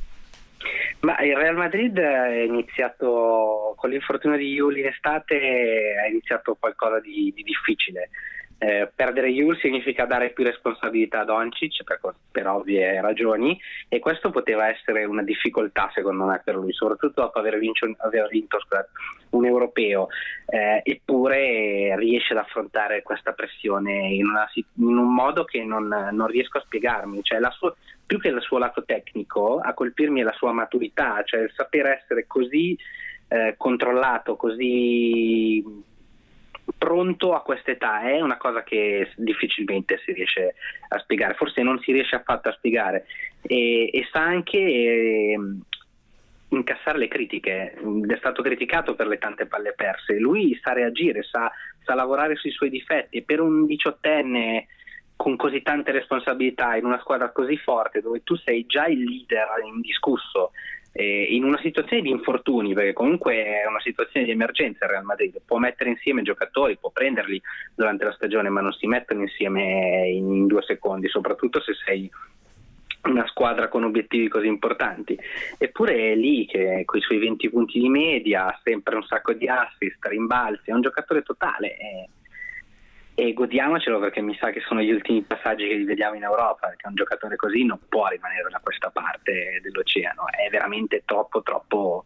[1.00, 7.00] Ma il Real Madrid è iniziato con l'infortunio di Yuli in estate, ha iniziato qualcosa
[7.00, 8.10] di, di difficile.
[8.58, 12.00] Eh, perdere Yul significa dare più responsabilità a Doncic per,
[12.32, 17.38] per, ovvie ragioni e questo poteva essere una difficoltà secondo me per lui, soprattutto dopo
[17.38, 18.88] aver, vincio, aver vinto scusate,
[19.30, 20.08] un europeo,
[20.46, 26.26] eh, eppure riesce ad affrontare questa pressione in, una, in un modo che non, non,
[26.26, 27.74] riesco a spiegarmi, cioè sua,
[28.06, 31.86] più che il suo lato tecnico, a colpirmi è la sua maturità, cioè il saper
[31.86, 32.78] essere così
[33.28, 35.62] eh, controllato, così
[36.78, 40.54] pronto a questa età è una cosa che difficilmente si riesce
[40.88, 43.06] a spiegare, forse non si riesce affatto a spiegare.
[43.42, 45.38] E, e sa anche eh,
[46.48, 51.50] incassare le critiche, è stato criticato per le tante palle perse, lui sa reagire, sa,
[51.84, 54.66] sa lavorare sui suoi difetti e per un diciottenne
[55.16, 59.48] con così tante responsabilità in una squadra così forte dove tu sei già il leader
[59.64, 60.52] indiscusso
[60.96, 65.04] eh, in una situazione di infortuni, perché comunque è una situazione di emergenza il Real
[65.04, 67.40] Madrid, può mettere insieme giocatori, può prenderli
[67.74, 72.10] durante la stagione, ma non si mettono insieme in, due secondi, soprattutto se sei
[73.02, 75.18] una squadra con obiettivi così importanti.
[75.58, 79.34] Eppure è lì che con i suoi 20 punti di media, ha sempre un sacco
[79.34, 81.76] di assist, rimbalzi, è un giocatore totale.
[81.76, 82.06] È
[83.18, 86.66] e godiamocelo perché mi sa che sono gli ultimi passaggi che li vediamo in Europa,
[86.66, 92.04] perché un giocatore così non può rimanere da questa parte dell'oceano, è veramente troppo troppo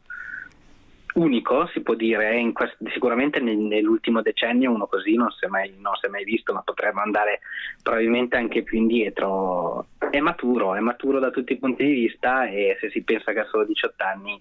[1.14, 6.06] unico, si può dire, quest- sicuramente nell'ultimo decennio uno così non si, mai, non si,
[6.06, 7.40] è mai visto, ma potrebbe andare
[7.82, 9.86] probabilmente anche più indietro.
[9.98, 13.40] È maturo, è maturo da tutti i punti di vista e se si pensa che
[13.40, 14.40] ha solo 18 anni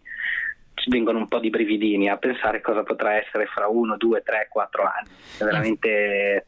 [0.76, 4.48] ci vengono un po' di brividini a pensare cosa potrà essere fra 1, 2, 3,
[4.50, 5.10] 4 anni.
[5.40, 6.46] È veramente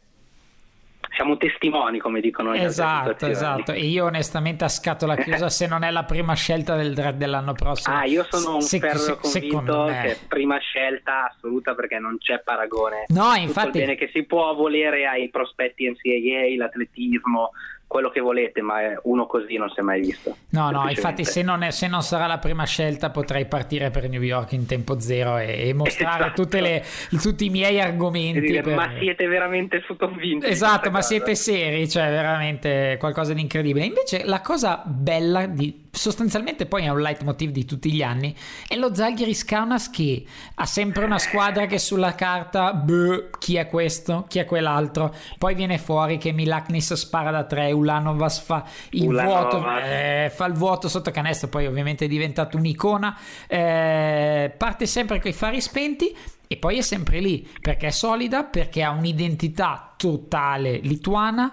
[1.13, 3.71] siamo testimoni, come dicono in Esatto, esatto.
[3.71, 7.53] E io onestamente a scatola chiusa, se non è la prima scelta del draft dell'anno
[7.53, 7.95] prossimo.
[7.95, 10.01] Ah, io sono un se, ferro convinto me...
[10.01, 13.05] che prima scelta assoluta perché non c'è paragone.
[13.09, 13.79] No, infatti.
[13.79, 17.51] bene che si può volere ai prospetti NCAA, l'atletismo,
[17.91, 20.37] quello che volete, ma uno così non si è mai visto.
[20.51, 24.07] No, no, infatti se non, è, se non, sarà la prima scelta potrei partire per
[24.07, 26.59] New York in tempo zero e, e mostrare esatto.
[26.59, 26.85] le,
[27.21, 28.39] tutti i miei argomenti.
[28.39, 28.75] Dire, per...
[28.75, 30.45] Ma siete veramente su convinti?
[30.45, 31.07] Esatto, ma cosa.
[31.09, 33.83] siete seri, cioè veramente qualcosa di incredibile.
[33.83, 38.33] Invece la cosa bella di sostanzialmente poi è un leitmotiv di tutti gli anni,
[38.67, 40.23] è lo Zalgiris Kaunas che
[40.55, 45.53] ha sempre una squadra che sulla carta, beh, chi è questo, chi è quell'altro, poi
[45.53, 49.49] viene fuori che Milaknis spara da tre, Ulanovas fa il Ulanova.
[49.49, 55.19] vuoto, eh, fa il vuoto sotto canestro, poi ovviamente è diventato un'icona, eh, parte sempre
[55.19, 56.15] con i fari spenti
[56.47, 61.51] e poi è sempre lì perché è solida, perché ha un'identità totale lituana,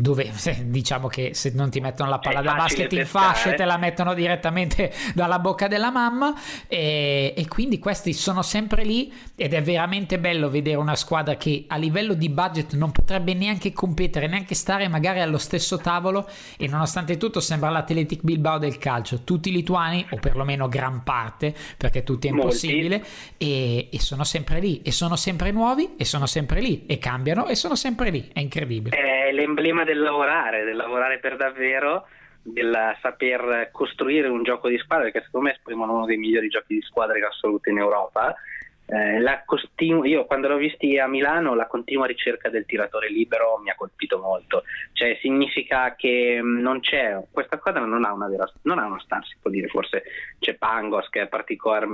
[0.00, 0.32] dove
[0.64, 4.14] diciamo che se non ti mettono la palla da basket in fascia te la mettono
[4.14, 6.34] direttamente dalla bocca della mamma.
[6.66, 11.64] E, e, quindi questi sono sempre lì ed è veramente bello vedere una squadra che
[11.68, 16.66] a livello di budget non potrebbe neanche competere, neanche stare magari allo stesso tavolo e
[16.66, 22.28] nonostante tutto sembra l'Athletic Bilbao del calcio, tutti lituani o perlomeno gran parte perché tutti
[22.28, 23.04] è impossibile
[23.36, 27.46] e, e sono sempre lì e sono sempre nuovi e sono sempre lì e cambiano
[27.46, 28.96] e sono sempre lì, è incredibile.
[29.30, 32.08] È l'emblema del lavorare, del lavorare per davvero,
[32.42, 36.74] del saper costruire un gioco di squadra, che secondo me esprimono uno dei migliori giochi
[36.74, 38.34] di squadra in assoluto in Europa.
[38.86, 43.70] Eh, continu- io quando l'ho visti a Milano la continua ricerca del tiratore libero mi
[43.70, 44.64] ha colpito molto,
[44.94, 48.98] cioè significa che mm, non c'è, questa squadra non ha una vera, non ha una
[48.98, 50.02] star, si può dire, forse
[50.40, 51.86] c'è Pangos che è particolare,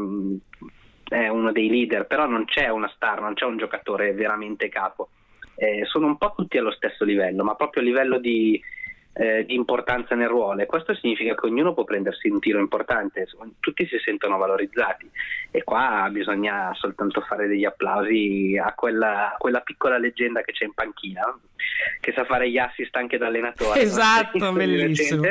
[1.07, 5.11] è uno dei leader, però non c'è una star, non c'è un giocatore veramente capo
[5.57, 8.61] eh, sono un po' tutti allo stesso livello, ma proprio a livello di,
[9.14, 13.27] eh, di importanza nel ruolo e questo significa che ognuno può prendersi un tiro importante,
[13.61, 15.11] tutti si sentono valorizzati
[15.51, 20.64] e qua bisogna soltanto fare degli applausi a quella, a quella piccola leggenda che c'è
[20.64, 21.23] in panchina,
[22.01, 23.81] che sa fare gli assist anche da allenatore.
[23.81, 25.23] Esatto, bellissimo.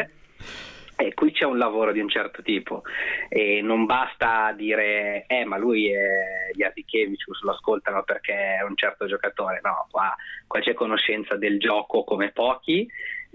[0.98, 2.84] E qui c'è un lavoro di un certo tipo.
[3.30, 9.06] E non basta dire eh ma lui è Jasikevicius lo ascoltano perché è un certo
[9.06, 10.16] giocatore, no, qua,
[10.48, 12.88] qua c'è conoscenza del gioco come pochi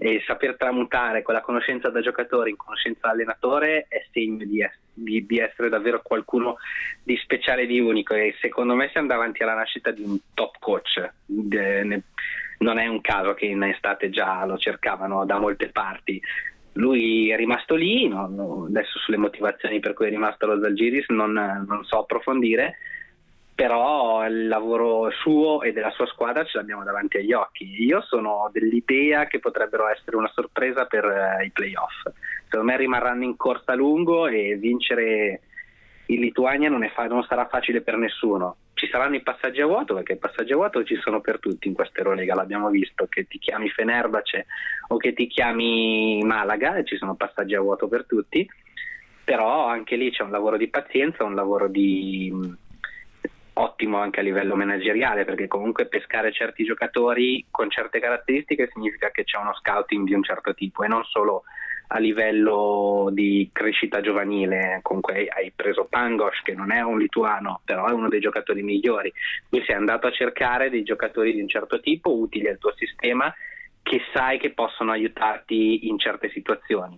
[0.03, 5.23] e saper tramutare quella conoscenza da giocatore in conoscenza da allenatore è segno di, di,
[5.27, 6.57] di essere davvero qualcuno
[7.03, 11.07] di speciale di unico e secondo me siamo davanti alla nascita di un top coach.
[11.27, 16.19] non è un caso che in estate già lo cercavano da molte parti
[16.73, 21.07] lui è rimasto lì, no, no, adesso sulle motivazioni per cui è rimasto lo Zalgiris
[21.09, 22.77] non, non, so approfondire,
[23.53, 27.83] però il lavoro suo e della sua squadra ce l'abbiamo davanti agli occhi.
[27.83, 32.09] Io sono dell'idea che potrebbero essere una sorpresa per uh, i playoff.
[32.45, 35.41] Secondo me rimarranno in corsa a lungo e vincere
[36.07, 39.93] in Lituania non, fa- non sarà facile per nessuno ci saranno i passaggi a vuoto
[39.93, 43.27] perché i passaggi a vuoto ci sono per tutti in questa Eurolega, l'abbiamo visto, che
[43.27, 44.47] ti chiami Fenerbace
[44.87, 48.49] o che ti chiami Malaga, ci sono passaggi a vuoto per tutti,
[49.23, 52.33] però anche lì c'è un lavoro di pazienza, un lavoro di
[53.53, 59.25] ottimo anche a livello manageriale perché comunque pescare certi giocatori con certe caratteristiche significa che
[59.25, 61.43] c'è uno scouting di un certo tipo e non solo
[61.93, 67.87] a livello di crescita giovanile, comunque hai preso Pangos che non è un lituano, però
[67.87, 69.11] è uno dei giocatori migliori,
[69.49, 73.33] qui sei andato a cercare dei giocatori di un certo tipo utili al tuo sistema
[73.83, 76.97] che sai che possono aiutarti in certe situazioni.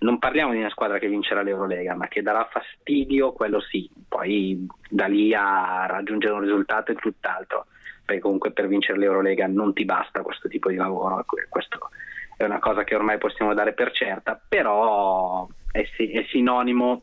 [0.00, 4.66] Non parliamo di una squadra che vincerà l'Eurolega, ma che darà fastidio, quello sì, poi
[4.90, 7.68] da lì a raggiungere un risultato è tutt'altro,
[8.04, 11.88] perché comunque per vincere l'Eurolega non ti basta questo tipo di lavoro, questo
[12.36, 17.02] è una cosa che ormai possiamo dare per certa, però è, è sinonimo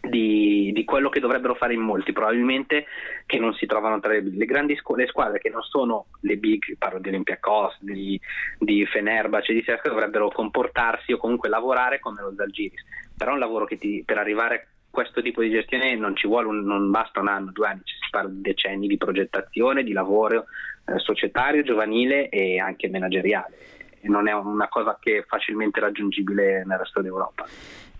[0.00, 2.86] di, di, quello che dovrebbero fare in molti, probabilmente
[3.26, 6.36] che non si trovano tra le, le grandi scu- le squadre che non sono le
[6.36, 8.18] big, parlo di Olympiacos, di,
[8.58, 12.84] di Fenerbahce, di Sesca, dovrebbero comportarsi o comunque lavorare come lo Zalgiris,
[13.16, 16.26] però è un lavoro che ti, per arrivare a questo tipo di gestione non ci
[16.26, 19.84] vuole, un, non basta un anno, due anni, ci si parla di decenni di progettazione,
[19.84, 20.46] di lavoro
[20.86, 26.78] eh, societario, giovanile e anche manageriale non è una cosa che è facilmente raggiungibile nel
[26.78, 27.46] resto d'Europa.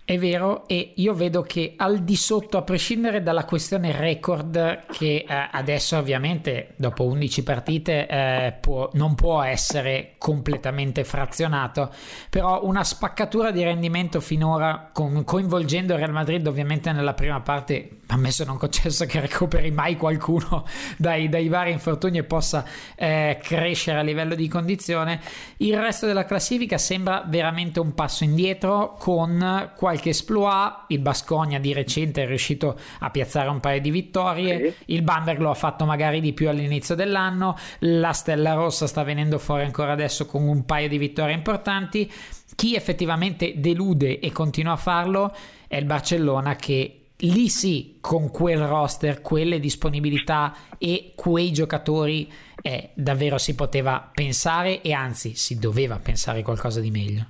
[0.09, 5.23] È vero, e io vedo che al di sotto, a prescindere dalla questione record, che
[5.27, 11.93] eh, adesso ovviamente dopo 11 partite eh, può, non può essere completamente frazionato,
[12.31, 17.99] però una spaccatura di rendimento finora, con, coinvolgendo il Real Madrid ovviamente nella prima parte,
[18.07, 20.65] ammesso non concesso che recuperi mai qualcuno
[20.97, 25.21] dai, dai vari infortuni e possa eh, crescere a livello di condizione,
[25.57, 31.59] il resto della classifica sembra veramente un passo indietro con qualche qualche esploit, il Bascogna
[31.59, 34.93] di recente è riuscito a piazzare un paio di vittorie, sì.
[34.93, 39.37] il Bamberg lo ha fatto magari di più all'inizio dell'anno, la Stella Rossa sta venendo
[39.37, 42.09] fuori ancora adesso con un paio di vittorie importanti,
[42.55, 45.35] chi effettivamente delude e continua a farlo
[45.67, 52.31] è il Barcellona che lì sì, con quel roster, quelle disponibilità e quei giocatori,
[52.61, 57.25] eh, davvero si poteva pensare e anzi si doveva pensare qualcosa di meglio.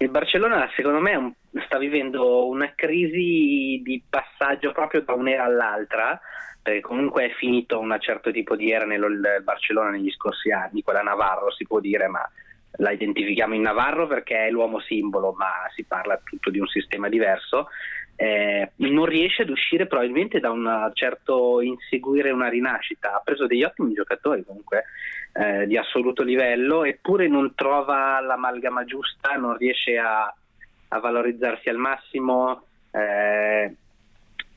[0.00, 1.32] Il Barcellona secondo me un,
[1.64, 6.20] sta vivendo una crisi di passaggio proprio da un'era all'altra,
[6.62, 11.02] perché comunque è finito un certo tipo di era nel Barcellona negli scorsi anni, quella
[11.02, 12.28] Navarro si può dire, ma
[12.80, 17.08] la identifichiamo in Navarro perché è l'uomo simbolo, ma si parla tutto di un sistema
[17.08, 17.68] diverso.
[18.20, 23.14] Eh, non riesce ad uscire probabilmente da un certo inseguire una rinascita.
[23.14, 24.84] Ha preso degli ottimi giocatori comunque
[25.32, 30.32] eh, di assoluto livello, eppure non trova l'amalgama giusta, non riesce a,
[30.88, 32.64] a valorizzarsi al massimo.
[32.90, 33.74] Eh,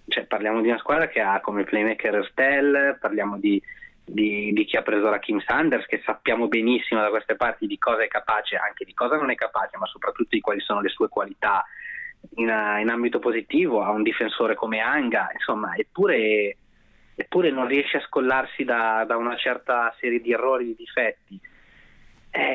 [0.07, 3.61] cioè, parliamo di una squadra che ha come playmaker Stell, parliamo di,
[4.03, 7.77] di, di, chi ha preso la Kim Sanders, che sappiamo benissimo da queste parti di
[7.77, 10.89] cosa è capace, anche di cosa non è capace, ma soprattutto di quali sono le
[10.89, 11.65] sue qualità
[12.35, 13.83] in, in ambito positivo.
[13.83, 16.57] Ha un difensore come Anga, insomma, eppure
[17.21, 21.39] eppure non riesce a scollarsi da, da una certa serie di errori, di difetti.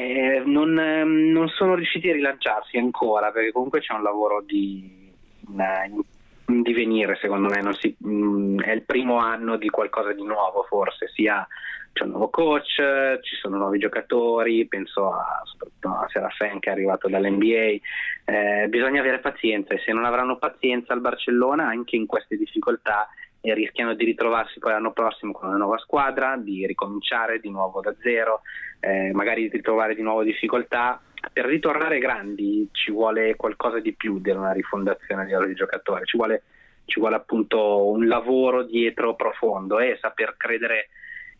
[0.07, 5.11] Eh, non, non, sono riusciti a rilanciarsi ancora perché comunque c'è un lavoro di,
[5.49, 6.01] in,
[6.47, 10.63] in divenire secondo me si, mh, mm, è il primo anno di qualcosa di nuovo
[10.69, 11.45] forse sia
[11.93, 12.77] c'è un nuovo coach,
[13.23, 17.81] ci sono nuovi giocatori, penso a, soprattutto a Serafin che è arrivato dall'NBA,
[18.27, 23.09] eh, bisogna avere pazienza e se non avranno pazienza al Barcellona anche in queste difficoltà
[23.41, 27.81] e rischiano di ritrovarsi poi l'anno prossimo con una nuova squadra, di ricominciare di nuovo
[27.81, 28.43] da zero,
[28.81, 31.01] eh, magari di ritrovare di nuovo difficoltà.
[31.33, 36.05] Per ritornare grandi ci vuole qualcosa di più di una rifondazione a livello di giocatore,
[36.05, 36.43] ci vuole,
[36.85, 40.89] ci vuole appunto un lavoro dietro profondo e saper credere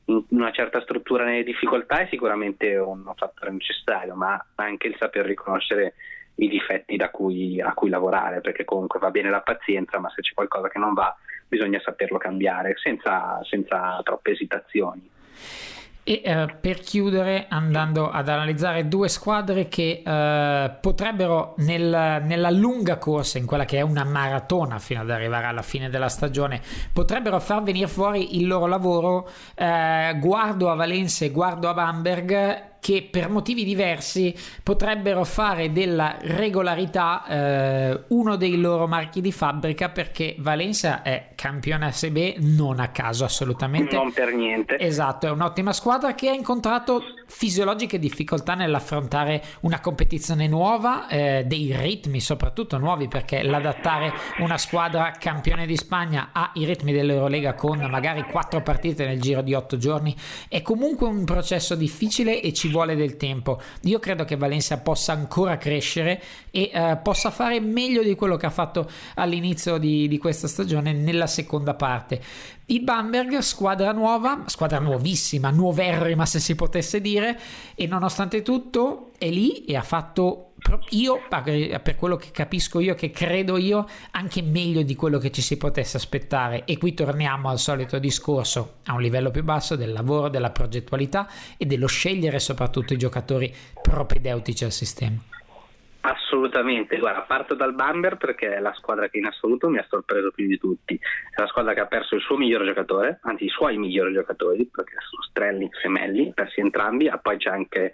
[0.07, 5.25] in una certa struttura nelle difficoltà è sicuramente un fattore necessario, ma anche il saper
[5.25, 5.95] riconoscere
[6.37, 10.35] i difetti cui, a cui lavorare, perché comunque va bene la pazienza, ma se c'è
[10.35, 11.17] qualcosa che non va
[11.49, 15.11] bisogna saperlo cambiare senza, senza troppe esitazioni.
[16.09, 22.97] E eh, per chiudere, andando ad analizzare due squadre che eh, potrebbero nel, nella lunga
[22.97, 26.61] corsa, in quella che è una maratona fino ad arrivare alla fine della stagione,
[26.93, 32.76] potrebbero far venire fuori il loro lavoro, eh, guardo a Valencia e guardo a Bamberg
[32.87, 34.33] che per motivi diversi
[34.63, 41.87] potrebbero fare della regolarità eh, uno dei loro marchi di fabbrica perché Valencia è campione
[41.87, 43.97] ASB non a caso assolutamente.
[43.97, 44.79] Non per niente.
[44.79, 51.75] Esatto è un'ottima squadra che ha incontrato fisiologiche difficoltà nell'affrontare una competizione nuova eh, dei
[51.77, 58.23] ritmi soprattutto nuovi perché l'adattare una squadra campione di Spagna ai ritmi dell'Eurolega con magari
[58.31, 60.15] quattro partite nel giro di otto giorni
[60.49, 63.61] è comunque un processo difficile e ci vuole del tempo.
[63.83, 68.47] Io credo che Valencia possa ancora crescere e eh, possa fare meglio di quello che
[68.47, 72.21] ha fatto all'inizio di, di questa stagione nella seconda parte.
[72.67, 77.39] Il Bamberg, squadra nuova, squadra nuovissima, nuoverrima se si potesse dire,
[77.75, 80.46] e nonostante tutto è lì e ha fatto
[80.91, 85.43] io, per quello che capisco io, che credo io, anche meglio di quello che ci
[85.43, 86.65] si potesse aspettare.
[86.65, 91.29] E qui torniamo al solito discorso a un livello più basso del lavoro, della progettualità
[91.57, 95.17] e dello scegliere soprattutto i giocatori propedeutici al sistema.
[96.01, 100.31] Assolutamente, guarda, parto dal Bamber perché è la squadra che in assoluto mi ha sorpreso
[100.31, 100.95] più di tutti.
[100.95, 104.67] È la squadra che ha perso il suo migliore giocatore, anzi i suoi migliori giocatori,
[104.67, 107.93] perché sono Strellix e Melli, persi entrambi, e poi c'è anche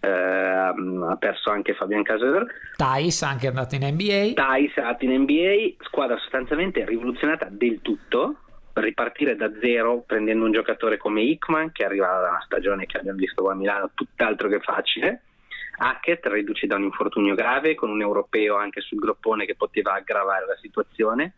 [0.00, 2.46] eh, ha perso anche Fabian Caser.
[2.76, 4.32] Thais anche è andato in NBA.
[4.34, 8.36] Thais è andato in NBA, squadra sostanzialmente rivoluzionata del tutto.
[8.72, 13.18] Ripartire da zero prendendo un giocatore come Hickman che arriva da una stagione che abbiamo
[13.18, 15.22] visto qua a Milano tutt'altro che facile.
[15.78, 20.46] Hackett riduce da un infortunio grave con un europeo anche sul groppone che poteva aggravare
[20.46, 21.34] la situazione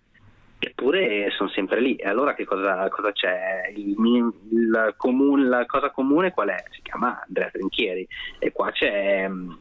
[0.60, 1.96] eppure sono sempre lì.
[1.96, 3.72] E allora che cosa, cosa c'è?
[3.74, 3.96] Il,
[4.50, 6.62] il comune, la cosa comune qual è?
[6.70, 8.06] Si chiama Andrea Trinchieri
[8.38, 9.58] e qua c'è um,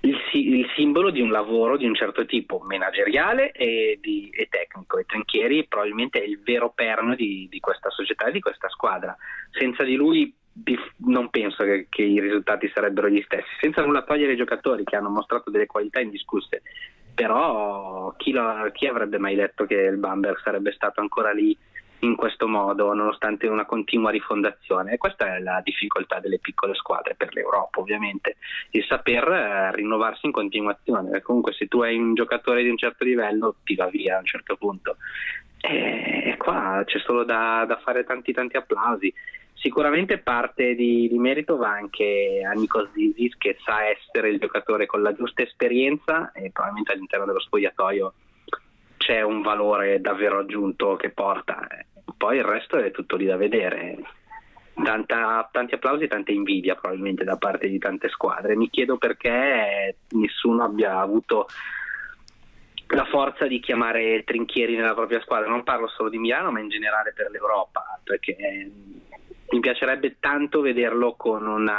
[0.00, 4.98] il, il, simbolo di un lavoro di un certo tipo manageriale e, di, e tecnico
[4.98, 9.16] e Trinchieri probabilmente è il vero perno di, di questa società e di questa squadra.
[9.50, 10.34] Senza di lui
[11.06, 14.96] non penso che, che, i risultati sarebbero gli stessi, senza nulla togliere i giocatori che
[14.96, 16.62] hanno mostrato delle qualità indiscusse
[17.14, 21.56] però chi, lo, chi, avrebbe mai detto che il Bamberg sarebbe stato ancora lì
[22.00, 24.92] in questo modo nonostante una continua rifondazione?
[24.92, 28.36] E questa è la difficoltà delle piccole squadre per l'Europa ovviamente.
[28.70, 31.22] Il saper eh, rinnovarsi in continuazione.
[31.22, 34.26] Comunque se tu hai un giocatore di un certo livello ti va via a un
[34.26, 34.96] certo punto.
[35.60, 39.12] E qua c'è solo da, da fare tanti tanti applausi
[39.62, 44.86] Sicuramente parte di, di, merito va anche a Nikos Zizis che sa essere il giocatore
[44.86, 48.12] con la giusta esperienza e probabilmente all'interno dello spogliatoio
[48.96, 51.64] c'è un valore davvero aggiunto che porta.
[52.16, 53.98] Poi il resto è tutto lì da vedere.
[54.74, 58.56] Tanta, tanti applausi e tanta invidia probabilmente da parte di tante squadre.
[58.56, 61.46] Mi chiedo perché nessuno abbia avuto
[62.88, 65.48] la forza di chiamare Trinchieri nella propria squadra.
[65.48, 68.34] Non parlo solo di Milano, ma in generale per l'Europa, perché
[69.52, 71.70] mi piacerebbe tanto vederlo con un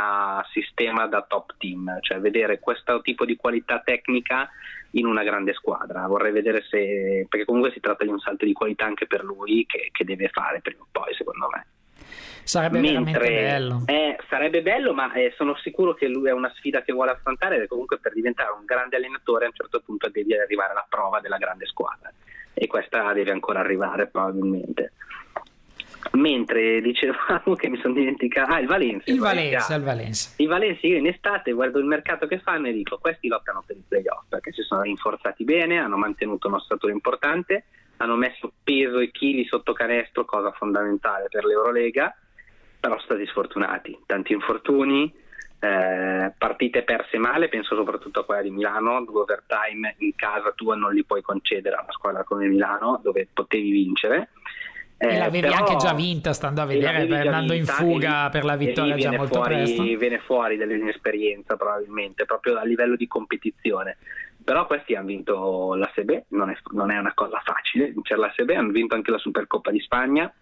[0.52, 4.48] sistema da top team, cioè vedere questo tipo di qualità tecnica
[4.92, 6.06] in una grande squadra.
[6.06, 9.66] Vorrei vedere se, perché comunque si tratta di un salto di qualità anche per lui
[9.66, 11.66] che, che deve fare prima o poi, secondo me.
[12.44, 13.84] Sarebbe Mentre, bello.
[13.88, 17.64] Eh, sarebbe bello, ma eh, sono sicuro che lui è una sfida che vuole affrontare
[17.64, 21.20] e comunque per diventare un grande allenatore a un certo punto devi arrivare alla prova
[21.22, 22.12] della grande squadra
[22.54, 24.92] e questa deve ancora arrivare probabilmente.
[26.14, 29.12] Mentre dicevamo che mi sono dimenticato, ah, il Valencia.
[29.12, 30.30] Il Valencia, il Valencia.
[30.38, 33.78] Il Valencia, io in estate guardo il mercato che fanno e dico: questi lottano per
[33.78, 37.66] i playoff perché si sono rinforzati bene, hanno mantenuto un ossatura importante,
[37.98, 42.16] hanno messo peso e chili sotto canestro, cosa fondamentale per l'Eurolega,
[42.80, 43.98] però sono stati sfortunati.
[44.06, 45.12] Tanti infortuni,
[45.60, 50.76] eh, partite perse male, penso soprattutto a quella di Milano, due overtime in casa tua
[50.76, 54.30] non li puoi concedere a una squadra come Milano, dove potevi vincere
[55.10, 58.96] e l'avevi però, anche già vinta stando a vedere, andando in fuga per la vittoria
[58.96, 59.84] già molto fuori, presto.
[59.84, 63.98] Viene fuori dall'inesperienza probabilmente, proprio a livello di competizione.
[64.44, 68.34] però questi hanno vinto la SB, non è, non è una cosa facile vincere la
[68.36, 70.34] SB, hanno vinto anche la Supercoppa di Spagna.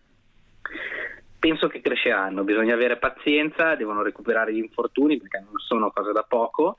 [1.40, 6.24] Penso che cresceranno, bisogna avere pazienza, devono recuperare gli infortuni perché non sono cose da
[6.28, 6.78] poco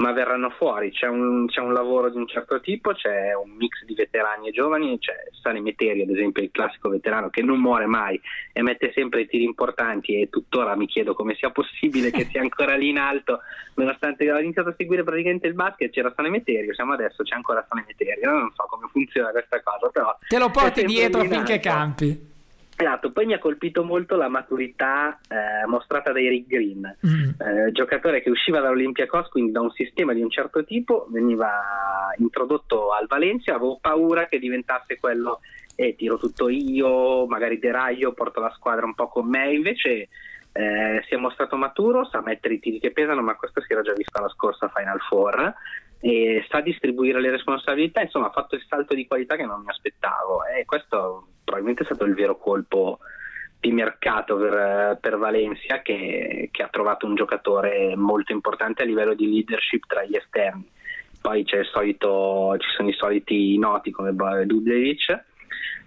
[0.00, 0.90] ma verranno fuori.
[0.90, 4.50] C'è un, c'è un, lavoro di un certo tipo, c'è un mix di veterani e
[4.50, 8.20] giovani, c'è Sani Meteri, ad esempio, il classico veterano che non muore mai
[8.52, 12.40] e mette sempre i tiri importanti e tuttora mi chiedo come sia possibile che sia
[12.40, 13.40] ancora lì in alto,
[13.74, 17.64] nonostante ho iniziato a seguire praticamente il basket, c'era Sani Meterio, siamo adesso, c'è ancora
[17.68, 20.16] Sani Meterio, non so come funziona questa cosa, però...
[20.26, 22.28] Te lo porti dietro finché campi.
[22.80, 27.28] Esatto, poi mi ha colpito molto la maturità eh, mostrata da Eric Green, mm.
[27.38, 31.50] eh, giocatore che usciva dall'Olympiacos, quindi da un sistema di un certo tipo, veniva
[32.16, 35.40] introdotto al Valencia, avevo paura che diventasse quello
[35.76, 40.08] e eh, tiro tutto io, magari deraglio, porto la squadra un po' con me, invece
[40.52, 43.82] eh, si è mostrato maturo, sa mettere i tiri che pesano, ma questo si era
[43.82, 45.54] già visto alla scorsa Final Four
[46.00, 49.68] e sa distribuire le responsabilità, insomma ha fatto il salto di qualità che non mi
[49.68, 53.00] aspettavo e questo probabilmente è stato il vero colpo
[53.58, 59.14] di mercato per, per Valencia che, che, ha trovato un giocatore molto importante a livello
[59.14, 60.66] di leadership tra gli esterni.
[61.20, 64.14] Poi solito, ci sono i soliti noti come
[64.46, 65.24] Dudevic.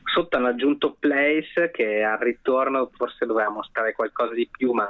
[0.03, 4.87] Sotto hanno aggiunto Place che al ritorno forse doveva mostrare qualcosa di più, ma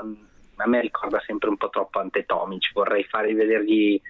[0.56, 2.74] a me ricorda sempre un po' troppo Antetomic.
[2.74, 4.02] Vorrei fargli vedergli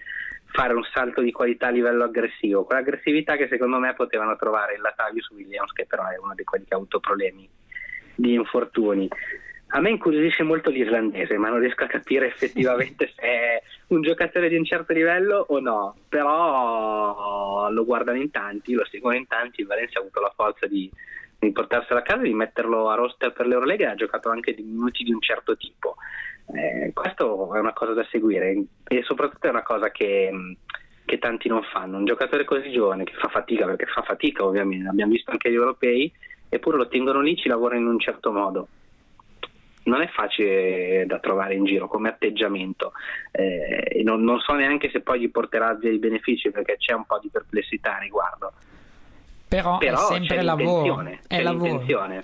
[0.54, 4.82] fare un salto di qualità a livello aggressivo, quell'aggressività che secondo me potevano trovare in
[4.82, 7.50] Latavius Williams, che però è uno di quelli che ha avuto problemi
[8.16, 9.10] di infortuni.
[9.76, 14.48] A me incuriosisce molto l'irlandese, ma non riesco a capire effettivamente se è un giocatore
[14.48, 15.96] di un certo livello o no.
[16.08, 19.62] Però lo guardano in tanti, lo seguono in tanti.
[19.62, 20.88] Il Valencia ha avuto la forza di,
[21.40, 24.62] di portarselo a casa, di metterlo a roster per l'Eurolega e ha giocato anche di
[24.62, 25.96] minuti di un certo tipo.
[26.48, 30.30] Eh, questo è una cosa da seguire e soprattutto è una cosa che,
[31.06, 31.98] che, tanti non fanno.
[31.98, 35.56] Un giocatore così giovane che fa fatica, perché fa fatica ovviamente, l'abbiamo visto anche gli
[35.56, 36.12] europei,
[36.50, 38.68] eppure lo tengono lì, ci lavorano in un certo modo.
[39.86, 42.94] Non è facile da trovare in giro come atteggiamento
[43.32, 47.20] eh, non, non, so neanche se poi gli porterà dei benefici perché c'è un po'
[47.20, 48.54] di perplessità a riguardo.
[49.54, 51.06] Però, Però è sempre lavoro.
[51.28, 51.84] È, lavoro.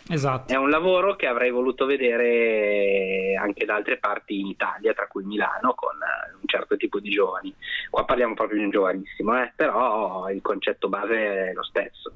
[0.09, 0.51] Esatto.
[0.51, 5.23] è un lavoro che avrei voluto vedere anche da altre parti in Italia, tra cui
[5.25, 7.53] Milano, con eh, un certo tipo di giovani.
[7.91, 9.51] Qua parliamo proprio di un giovanissimo, eh?
[9.55, 12.13] però il concetto base è lo stesso.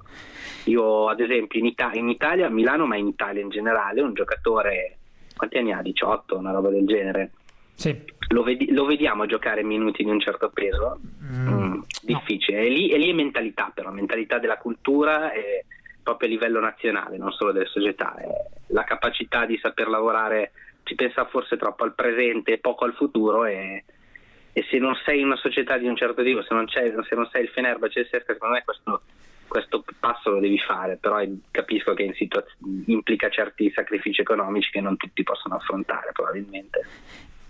[0.64, 4.16] Io, ad esempio, in, Ita- in Italia, a Milano, ma in Italia in generale, un
[4.16, 4.98] giocatore,
[5.36, 5.82] quanti anni ha?
[5.84, 7.32] 18, una roba del genere
[7.76, 8.04] sì.
[8.30, 11.00] Lo, vedi- lo, vediamo giocare minuti di un certo peso?
[11.24, 12.60] Mm, mm, difficile.
[12.60, 12.66] No.
[12.66, 15.66] E, lì, e lì è mentalità, però, mentalità della cultura e
[16.02, 18.16] proprio a livello nazionale, non solo delle società.
[18.16, 18.28] È
[18.68, 20.52] la capacità di saper lavorare,
[20.84, 23.84] si pensa forse troppo al presente e poco al futuro e,
[24.52, 27.28] e se non sei in una società di un certo tipo, se non, se non
[27.32, 29.02] sei il Fenerbahce il Sesca, secondo me questo,
[29.48, 31.22] questo, passo lo devi fare, però
[31.52, 36.86] capisco che situaz- implica certi sacrifici economici che non tutti possono affrontare probabilmente.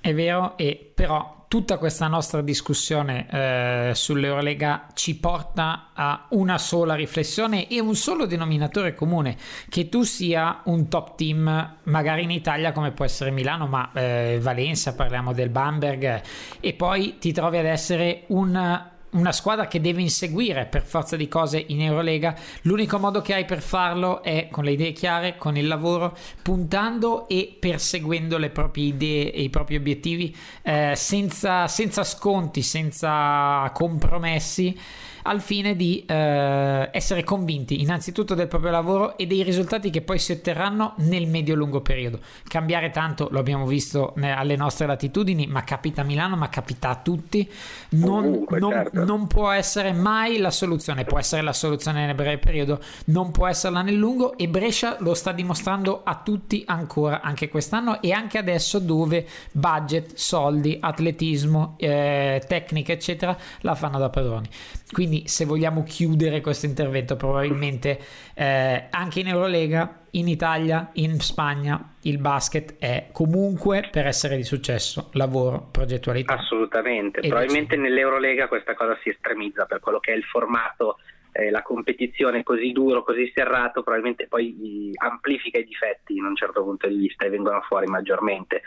[0.05, 6.93] È vero, e però tutta questa nostra discussione eh, sull'Eurolega ci porta a una sola
[6.93, 9.37] riflessione e un solo denominatore comune,
[9.69, 14.39] che tu sia un top team magari in Italia come può essere Milano, ma eh,
[14.41, 16.21] Valencia, parliamo del Bamberg,
[16.59, 21.27] e poi ti trovi ad essere un una squadra che deve inseguire per forza di
[21.27, 25.57] cose in Eurolega, l'unico modo che hai per farlo è con le idee chiare, con
[25.57, 32.03] il lavoro, puntando e perseguendo le proprie idee e i propri obiettivi eh, senza, senza
[32.03, 34.77] sconti, senza compromessi
[35.23, 40.19] al fine di eh, essere convinti innanzitutto del proprio lavoro e dei risultati che poi
[40.19, 42.19] si otterranno nel medio-lungo periodo.
[42.47, 46.95] Cambiare tanto lo abbiamo visto alle nostre latitudini, ma capita a Milano, ma capita a
[46.95, 47.49] tutti.
[47.89, 49.05] Non, Comunque, non, certo.
[49.05, 53.47] non può essere mai la soluzione, può essere la soluzione nel breve periodo, non può
[53.47, 58.37] esserla nel lungo e Brescia lo sta dimostrando a tutti ancora, anche quest'anno e anche
[58.37, 64.49] adesso dove budget, soldi, atletismo, eh, tecnica eccetera la fanno da padroni.
[64.91, 67.99] Quindi se vogliamo chiudere questo intervento, probabilmente
[68.33, 74.43] eh, anche in Eurolega, in Italia, in Spagna, il basket è comunque per essere di
[74.43, 76.33] successo, lavoro, progettualità.
[76.33, 80.97] Assolutamente, probabilmente nell'Eurolega questa cosa si estremizza per quello che è il formato
[81.33, 86.63] eh, la competizione così duro, così serrato, probabilmente poi amplifica i difetti in un certo
[86.63, 88.61] punto di vista e vengono fuori maggiormente.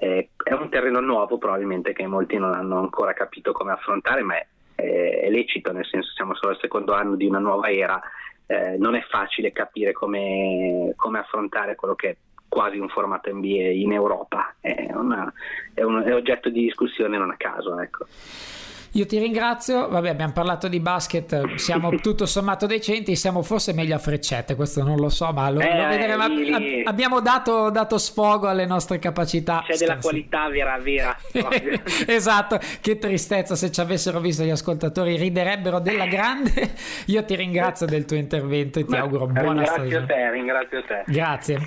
[0.00, 4.36] Eh, è un terreno nuovo probabilmente che molti non hanno ancora capito come affrontare, ma
[4.36, 4.46] è
[4.84, 8.00] è lecito, nel senso siamo solo al secondo anno di una nuova era,
[8.46, 12.16] eh, non è facile capire come, come, affrontare quello che è
[12.48, 15.32] quasi un formato NBA in Europa, è, una,
[15.74, 17.78] è, un, è oggetto di discussione non a caso.
[17.80, 18.06] Ecco.
[18.98, 23.94] Io ti ringrazio, vabbè abbiamo parlato di basket, siamo tutto sommato decenti, siamo forse meglio
[23.94, 26.26] a freccette, questo non lo so, ma lo, Eh, lo vedremo.
[26.26, 26.82] lì, lì.
[26.84, 29.62] abbiamo dato, dato sfogo alle nostre capacità.
[29.64, 30.08] C'è della Scherzo.
[30.08, 31.16] qualità vera, vera.
[32.08, 36.74] esatto, che tristezza se ci avessero visto gli ascoltatori riderebbero della grande.
[37.06, 40.06] Io ti ringrazio del tuo intervento e ti Ma auguro buona ringrazio stagione.
[40.06, 41.02] te, ringrazio te.
[41.06, 41.58] Grazie.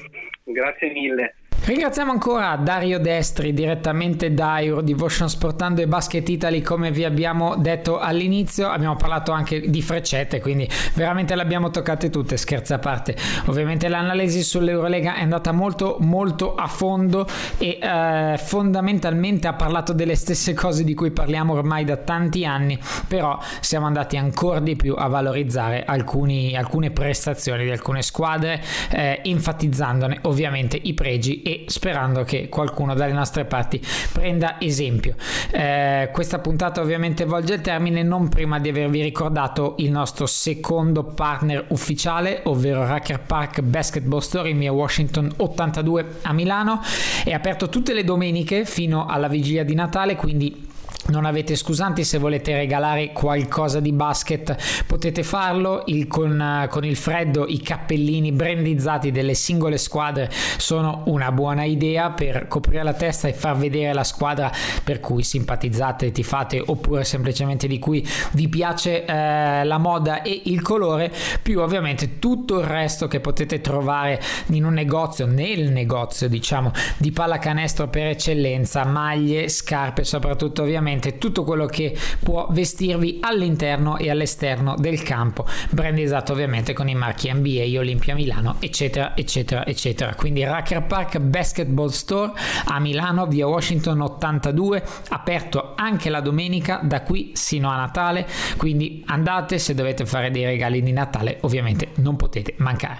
[0.44, 1.36] Grazie mille.
[1.64, 8.00] Ringraziamo ancora Dario Destri direttamente da Eurodevotion Sportando e Basket Italy come vi abbiamo detto
[8.00, 8.68] all'inizio.
[8.68, 13.16] Abbiamo parlato anche di freccette quindi veramente le abbiamo toccate tutte scherzi a parte.
[13.46, 17.28] Ovviamente l'analisi sull'Eurolega è andata molto molto a fondo
[17.60, 22.80] e eh, fondamentalmente ha parlato delle stesse cose di cui parliamo ormai da tanti anni
[23.08, 29.22] però siamo andati ancora di più a valorizzare alcuni, alcune prestazioni di alcune squadre eh,
[29.24, 33.82] enfatizzandone ovviamente i pregi e sperando che qualcuno dalle nostre parti
[34.12, 35.16] prenda esempio.
[35.52, 41.04] Eh, questa puntata ovviamente volge il termine non prima di avervi ricordato il nostro secondo
[41.04, 46.82] partner ufficiale, ovvero Racker Park Basketball Store in via Washington 82 a Milano.
[47.24, 50.70] È aperto tutte le domeniche fino alla vigilia di Natale, quindi
[51.08, 55.84] non avete scusanti se volete regalare qualcosa di basket potete farlo.
[55.88, 62.12] Il, con, con il freddo i cappellini brandizzati delle singole squadre sono una buona idea
[62.12, 64.52] per coprire la testa e far vedere la squadra
[64.84, 70.62] per cui simpatizzate tifate oppure semplicemente di cui vi piace eh, la moda e il
[70.62, 76.72] colore più ovviamente tutto il resto che potete trovare in un negozio nel negozio diciamo
[76.98, 84.10] di pallacanestro per eccellenza maglie scarpe soprattutto ovviamente tutto quello che può vestirvi all'interno e
[84.10, 85.46] all'esterno del campo.
[85.70, 90.16] Brandizzato ovviamente con i marchi NBA Olimpia Milano eccetera eccetera eccetera.
[90.16, 92.34] Quindi Racker Park Basketball Store
[92.66, 98.28] a Milano via Washington 82 aperto anche la domenica da qui sino a Natale.
[98.58, 103.00] Quindi andate se dovete fare dei regali di Natale ovviamente non potete mancare.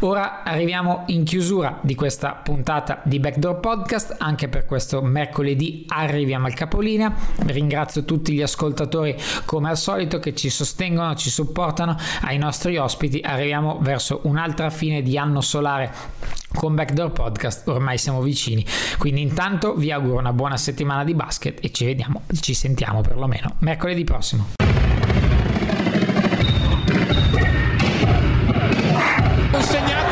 [0.00, 4.16] Ora arriviamo in chiusura di questa puntata di Backdoor Podcast.
[4.18, 7.14] Anche per questo mercoledì arriviamo al capolinea
[7.46, 11.96] ringrazio tutti gli ascoltatori come al solito che ci sostengono ci supportano.
[12.22, 15.92] Ai nostri ospiti arriviamo verso un'altra fine di anno solare
[16.54, 18.64] con Backdoor Podcast ormai siamo vicini.
[18.98, 23.56] Quindi intanto vi auguro una buona settimana di basket e ci vediamo ci sentiamo perlomeno
[23.60, 24.46] mercoledì prossimo.
[29.60, 30.11] Segnato